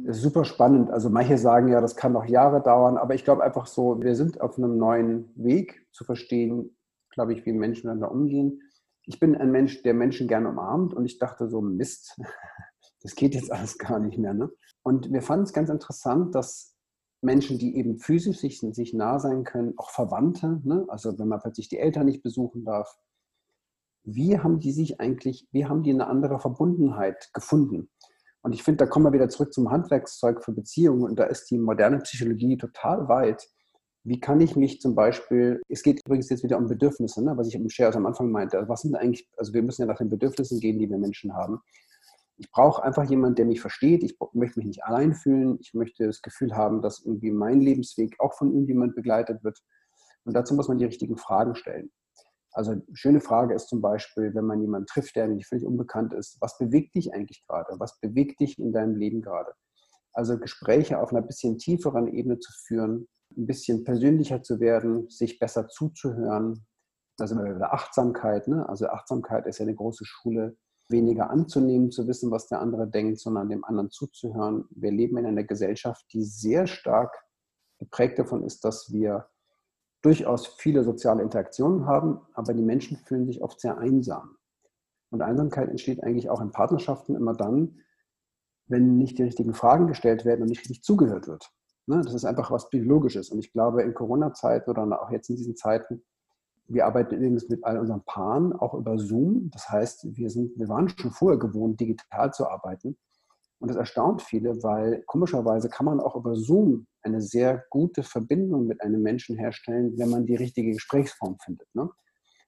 Super 0.08 0.46
spannend. 0.46 0.90
Also 0.90 1.10
manche 1.10 1.36
sagen 1.36 1.68
ja, 1.68 1.82
das 1.82 1.94
kann 1.94 2.14
noch 2.14 2.24
Jahre 2.24 2.62
dauern, 2.62 2.96
aber 2.96 3.14
ich 3.14 3.24
glaube 3.24 3.44
einfach 3.44 3.66
so, 3.66 4.00
wir 4.00 4.14
sind 4.14 4.40
auf 4.40 4.56
einem 4.56 4.78
neuen 4.78 5.30
Weg 5.34 5.86
zu 5.92 6.04
verstehen, 6.04 6.74
glaube 7.12 7.32
ich, 7.32 7.46
wie 7.46 7.52
Menschen 7.52 7.86
miteinander 7.86 8.10
umgehen. 8.10 8.60
Ich 9.04 9.20
bin 9.20 9.36
ein 9.36 9.50
Mensch, 9.50 9.82
der 9.82 9.94
Menschen 9.94 10.28
gerne 10.28 10.48
umarmt 10.48 10.94
und 10.94 11.04
ich 11.04 11.18
dachte 11.18 11.48
so, 11.48 11.60
Mist, 11.60 12.20
das 13.02 13.14
geht 13.14 13.34
jetzt 13.34 13.52
alles 13.52 13.78
gar 13.78 13.98
nicht 13.98 14.18
mehr. 14.18 14.34
Ne? 14.34 14.50
Und 14.82 15.12
wir 15.12 15.22
fanden 15.22 15.44
es 15.44 15.52
ganz 15.52 15.70
interessant, 15.70 16.34
dass 16.34 16.76
Menschen, 17.20 17.58
die 17.58 17.76
eben 17.76 17.98
physisch 17.98 18.38
sich, 18.38 18.58
sich 18.60 18.94
nah 18.94 19.18
sein 19.18 19.44
können, 19.44 19.74
auch 19.76 19.90
Verwandte, 19.90 20.60
ne? 20.64 20.84
also 20.88 21.16
wenn 21.18 21.28
man 21.28 21.40
plötzlich 21.40 21.68
die 21.68 21.78
Eltern 21.78 22.06
nicht 22.06 22.22
besuchen 22.22 22.64
darf, 22.64 22.96
wie 24.04 24.38
haben 24.38 24.58
die 24.58 24.72
sich 24.72 25.00
eigentlich, 25.00 25.46
wie 25.52 25.66
haben 25.66 25.84
die 25.84 25.92
eine 25.92 26.08
andere 26.08 26.40
Verbundenheit 26.40 27.30
gefunden? 27.32 27.88
Und 28.42 28.52
ich 28.52 28.64
finde, 28.64 28.78
da 28.78 28.86
kommen 28.86 29.06
wir 29.06 29.12
wieder 29.12 29.28
zurück 29.28 29.52
zum 29.52 29.70
Handwerkszeug 29.70 30.44
für 30.44 30.52
Beziehungen 30.52 31.04
und 31.04 31.16
da 31.16 31.24
ist 31.24 31.48
die 31.50 31.58
moderne 31.58 31.98
Psychologie 32.00 32.56
total 32.56 33.08
weit. 33.08 33.48
Wie 34.04 34.18
kann 34.18 34.40
ich 34.40 34.56
mich 34.56 34.80
zum 34.80 34.96
Beispiel, 34.96 35.62
es 35.68 35.82
geht 35.82 36.00
übrigens 36.04 36.28
jetzt 36.28 36.42
wieder 36.42 36.58
um 36.58 36.66
Bedürfnisse, 36.66 37.22
ne, 37.22 37.36
was 37.36 37.46
ich 37.46 37.54
im 37.54 37.68
Share 37.70 37.94
am 37.94 38.06
Anfang 38.06 38.30
meinte. 38.30 38.58
Also 38.58 38.68
was 38.68 38.82
sind 38.82 38.96
eigentlich, 38.96 39.28
also 39.36 39.54
wir 39.54 39.62
müssen 39.62 39.82
ja 39.82 39.86
nach 39.86 39.98
den 39.98 40.08
Bedürfnissen 40.08 40.58
gehen, 40.58 40.78
die 40.78 40.90
wir 40.90 40.98
Menschen 40.98 41.34
haben. 41.34 41.60
Ich 42.36 42.50
brauche 42.50 42.82
einfach 42.82 43.08
jemanden, 43.08 43.36
der 43.36 43.44
mich 43.44 43.60
versteht. 43.60 44.02
Ich 44.02 44.16
möchte 44.32 44.58
mich 44.58 44.66
nicht 44.66 44.84
allein 44.84 45.14
fühlen. 45.14 45.58
Ich 45.60 45.74
möchte 45.74 46.06
das 46.06 46.22
Gefühl 46.22 46.56
haben, 46.56 46.82
dass 46.82 47.04
irgendwie 47.04 47.30
mein 47.30 47.60
Lebensweg 47.60 48.18
auch 48.18 48.34
von 48.34 48.50
irgendjemand 48.50 48.96
begleitet 48.96 49.44
wird. 49.44 49.60
Und 50.24 50.34
dazu 50.34 50.54
muss 50.54 50.66
man 50.66 50.78
die 50.78 50.84
richtigen 50.84 51.16
Fragen 51.16 51.54
stellen. 51.54 51.92
Also 52.52 52.72
eine 52.72 52.82
schöne 52.94 53.20
Frage 53.20 53.54
ist 53.54 53.68
zum 53.68 53.80
Beispiel, 53.80 54.34
wenn 54.34 54.44
man 54.44 54.60
jemanden 54.60 54.86
trifft, 54.86 55.14
der 55.14 55.28
nicht 55.28 55.46
völlig 55.46 55.64
unbekannt 55.64 56.12
ist, 56.12 56.38
was 56.40 56.58
bewegt 56.58 56.94
dich 56.96 57.14
eigentlich 57.14 57.44
gerade? 57.46 57.78
Was 57.78 57.98
bewegt 58.00 58.40
dich 58.40 58.58
in 58.58 58.72
deinem 58.72 58.96
Leben 58.96 59.22
gerade? 59.22 59.52
Also 60.12 60.38
Gespräche 60.38 60.98
auf 60.98 61.12
einer 61.12 61.22
bisschen 61.22 61.58
tieferen 61.58 62.08
Ebene 62.08 62.38
zu 62.38 62.52
führen, 62.66 63.08
ein 63.36 63.46
bisschen 63.46 63.84
persönlicher 63.84 64.42
zu 64.42 64.60
werden, 64.60 65.08
sich 65.08 65.38
besser 65.38 65.68
zuzuhören. 65.68 66.66
Da 67.16 67.26
sind 67.26 67.38
wir 67.38 67.54
wieder 67.54 67.72
Achtsamkeit. 67.72 68.48
Ne? 68.48 68.68
Also 68.68 68.88
Achtsamkeit 68.88 69.46
ist 69.46 69.58
ja 69.58 69.64
eine 69.64 69.74
große 69.74 70.04
Schule, 70.04 70.56
weniger 70.88 71.30
anzunehmen, 71.30 71.90
zu 71.90 72.06
wissen, 72.06 72.30
was 72.30 72.48
der 72.48 72.60
andere 72.60 72.88
denkt, 72.88 73.18
sondern 73.18 73.48
dem 73.48 73.64
anderen 73.64 73.90
zuzuhören. 73.90 74.66
Wir 74.70 74.92
leben 74.92 75.16
in 75.16 75.26
einer 75.26 75.44
Gesellschaft, 75.44 76.04
die 76.12 76.22
sehr 76.22 76.66
stark 76.66 77.24
geprägt 77.78 78.18
davon 78.18 78.44
ist, 78.44 78.64
dass 78.64 78.92
wir 78.92 79.26
durchaus 80.02 80.46
viele 80.46 80.84
soziale 80.84 81.22
Interaktionen 81.22 81.86
haben, 81.86 82.20
aber 82.34 82.54
die 82.54 82.62
Menschen 82.62 82.96
fühlen 82.96 83.26
sich 83.26 83.42
oft 83.42 83.60
sehr 83.60 83.78
einsam. 83.78 84.36
Und 85.10 85.22
Einsamkeit 85.22 85.68
entsteht 85.68 86.02
eigentlich 86.02 86.30
auch 86.30 86.40
in 86.40 86.52
Partnerschaften 86.52 87.14
immer 87.14 87.34
dann, 87.34 87.80
wenn 88.66 88.96
nicht 88.96 89.18
die 89.18 89.24
richtigen 89.24 89.54
Fragen 89.54 89.86
gestellt 89.86 90.24
werden 90.24 90.42
und 90.42 90.48
nicht 90.48 90.60
richtig 90.60 90.82
zugehört 90.82 91.28
wird. 91.28 91.52
Ne, 91.86 92.00
das 92.02 92.14
ist 92.14 92.24
einfach 92.24 92.50
was 92.50 92.70
Biologisches. 92.70 93.30
Und 93.30 93.40
ich 93.40 93.52
glaube, 93.52 93.82
in 93.82 93.94
Corona-Zeiten 93.94 94.70
oder 94.70 95.02
auch 95.02 95.10
jetzt 95.10 95.28
in 95.30 95.36
diesen 95.36 95.56
Zeiten, 95.56 96.04
wir 96.68 96.86
arbeiten 96.86 97.16
übrigens 97.16 97.48
mit 97.48 97.64
all 97.64 97.78
unseren 97.78 98.02
Paaren 98.04 98.52
auch 98.52 98.74
über 98.74 98.98
Zoom. 98.98 99.50
Das 99.52 99.68
heißt, 99.68 100.16
wir, 100.16 100.30
sind, 100.30 100.56
wir 100.58 100.68
waren 100.68 100.88
schon 100.88 101.10
vorher 101.10 101.38
gewohnt, 101.38 101.80
digital 101.80 102.32
zu 102.32 102.48
arbeiten. 102.48 102.96
Und 103.58 103.68
das 103.68 103.76
erstaunt 103.76 104.22
viele, 104.22 104.62
weil 104.62 105.02
komischerweise 105.06 105.68
kann 105.68 105.86
man 105.86 106.00
auch 106.00 106.16
über 106.16 106.34
Zoom 106.34 106.86
eine 107.02 107.20
sehr 107.20 107.64
gute 107.70 108.02
Verbindung 108.02 108.66
mit 108.66 108.80
einem 108.80 109.02
Menschen 109.02 109.36
herstellen, 109.36 109.96
wenn 109.98 110.10
man 110.10 110.26
die 110.26 110.36
richtige 110.36 110.72
Gesprächsform 110.72 111.36
findet. 111.44 111.68
Ne? 111.74 111.88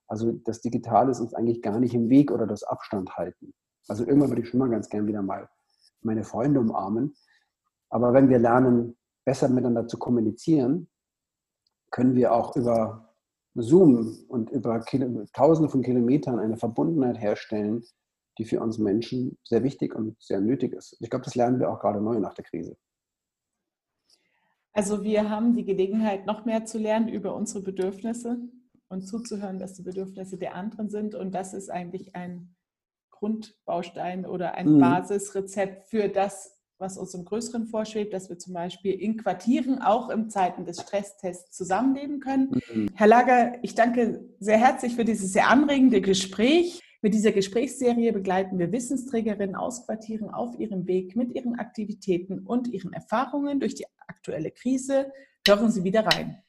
Also 0.09 0.33
das 0.44 0.61
Digitale 0.61 1.11
ist 1.11 1.20
uns 1.20 1.35
eigentlich 1.35 1.62
gar 1.62 1.79
nicht 1.79 1.94
im 1.94 2.09
Weg 2.09 2.31
oder 2.31 2.47
das 2.47 2.62
Abstand 2.62 3.16
halten. 3.16 3.53
Also 3.88 4.05
irgendwann 4.05 4.31
würde 4.31 4.42
ich 4.42 4.49
schon 4.49 4.61
mal 4.61 4.70
ganz 4.70 4.88
gern 4.88 5.07
wieder 5.07 5.23
mal 5.23 5.49
meine 6.03 6.25
Freunde 6.25 6.61
umarmen. 6.61 7.14
Aber 7.90 8.12
wenn 8.12 8.29
wir 8.29 8.38
lernen, 8.38 8.97
besser 9.24 9.48
miteinander 9.48 9.88
zu 9.88 9.98
kommunizieren, 9.98 10.88
können 11.90 12.14
wir 12.14 12.32
auch 12.32 12.56
über 12.56 13.14
Zoom 13.54 14.24
und 14.28 14.50
über 14.50 14.80
Kilo, 14.80 15.24
Tausende 15.32 15.68
von 15.68 15.82
Kilometern 15.82 16.38
eine 16.38 16.56
Verbundenheit 16.56 17.20
herstellen, 17.20 17.84
die 18.38 18.44
für 18.44 18.60
uns 18.60 18.78
Menschen 18.78 19.38
sehr 19.44 19.62
wichtig 19.62 19.94
und 19.94 20.20
sehr 20.20 20.40
nötig 20.40 20.72
ist. 20.72 20.96
Ich 21.00 21.08
glaube, 21.08 21.24
das 21.24 21.37
lernen 21.37 21.60
wir 21.60 21.70
auch 21.70 21.78
gerade 21.78 22.00
neu 22.00 22.18
nach 22.18 22.34
der 22.34 22.44
Krise. 22.44 22.76
Also 24.72 25.04
wir 25.04 25.30
haben 25.30 25.54
die 25.54 25.64
Gelegenheit, 25.64 26.26
noch 26.26 26.44
mehr 26.44 26.64
zu 26.64 26.78
lernen 26.78 27.08
über 27.08 27.37
unsere 27.37 27.62
Bedürfnisse 27.62 28.38
und 28.88 29.02
zuzuhören, 29.02 29.60
dass 29.60 29.74
die 29.74 29.82
Bedürfnisse 29.82 30.37
der 30.37 30.56
anderen 30.56 30.90
sind. 30.90 31.14
Und 31.14 31.32
das 31.32 31.54
ist 31.54 31.70
eigentlich 31.70 32.16
ein 32.16 32.56
Grundbaustein 33.10 34.26
oder 34.26 34.54
ein 34.54 34.74
mhm. 34.74 34.80
Basisrezept 34.80 35.84
für 35.84 36.08
das, 36.08 36.54
was 36.78 36.98
uns 36.98 37.14
im 37.14 37.24
Größeren 37.24 37.66
vorschwebt, 37.66 38.12
dass 38.12 38.28
wir 38.28 38.38
zum 38.38 38.54
Beispiel 38.54 38.92
in 38.92 39.16
Quartieren 39.16 39.80
auch 39.80 40.10
in 40.10 40.28
Zeiten 40.28 40.64
des 40.64 40.80
Stresstests 40.80 41.56
zusammenleben 41.56 42.20
können. 42.20 42.60
Mhm. 42.72 42.90
Herr 42.94 43.06
Lager, 43.06 43.58
ich 43.62 43.74
danke 43.74 44.24
sehr 44.40 44.58
herzlich 44.58 44.94
für 44.94 45.04
dieses 45.04 45.32
sehr 45.32 45.48
anregende 45.48 46.00
Gespräch. 46.00 46.80
Mit 47.02 47.12
dieser 47.12 47.32
Gesprächsserie 47.32 48.12
begleiten 48.12 48.58
wir 48.58 48.72
Wissensträgerinnen 48.72 49.56
aus 49.56 49.84
Quartieren 49.84 50.30
auf 50.30 50.58
ihrem 50.58 50.87
Weg 50.87 51.16
mit 51.16 51.34
ihren 51.34 51.54
Aktivitäten 51.56 52.40
und 52.40 52.68
ihren 52.68 52.92
Erfahrungen 52.92 53.60
durch 53.60 53.74
die 53.74 53.84
aktuelle 54.06 54.50
Krise. 54.50 55.12
Hören 55.46 55.70
Sie 55.70 55.84
wieder 55.84 56.06
rein. 56.06 56.43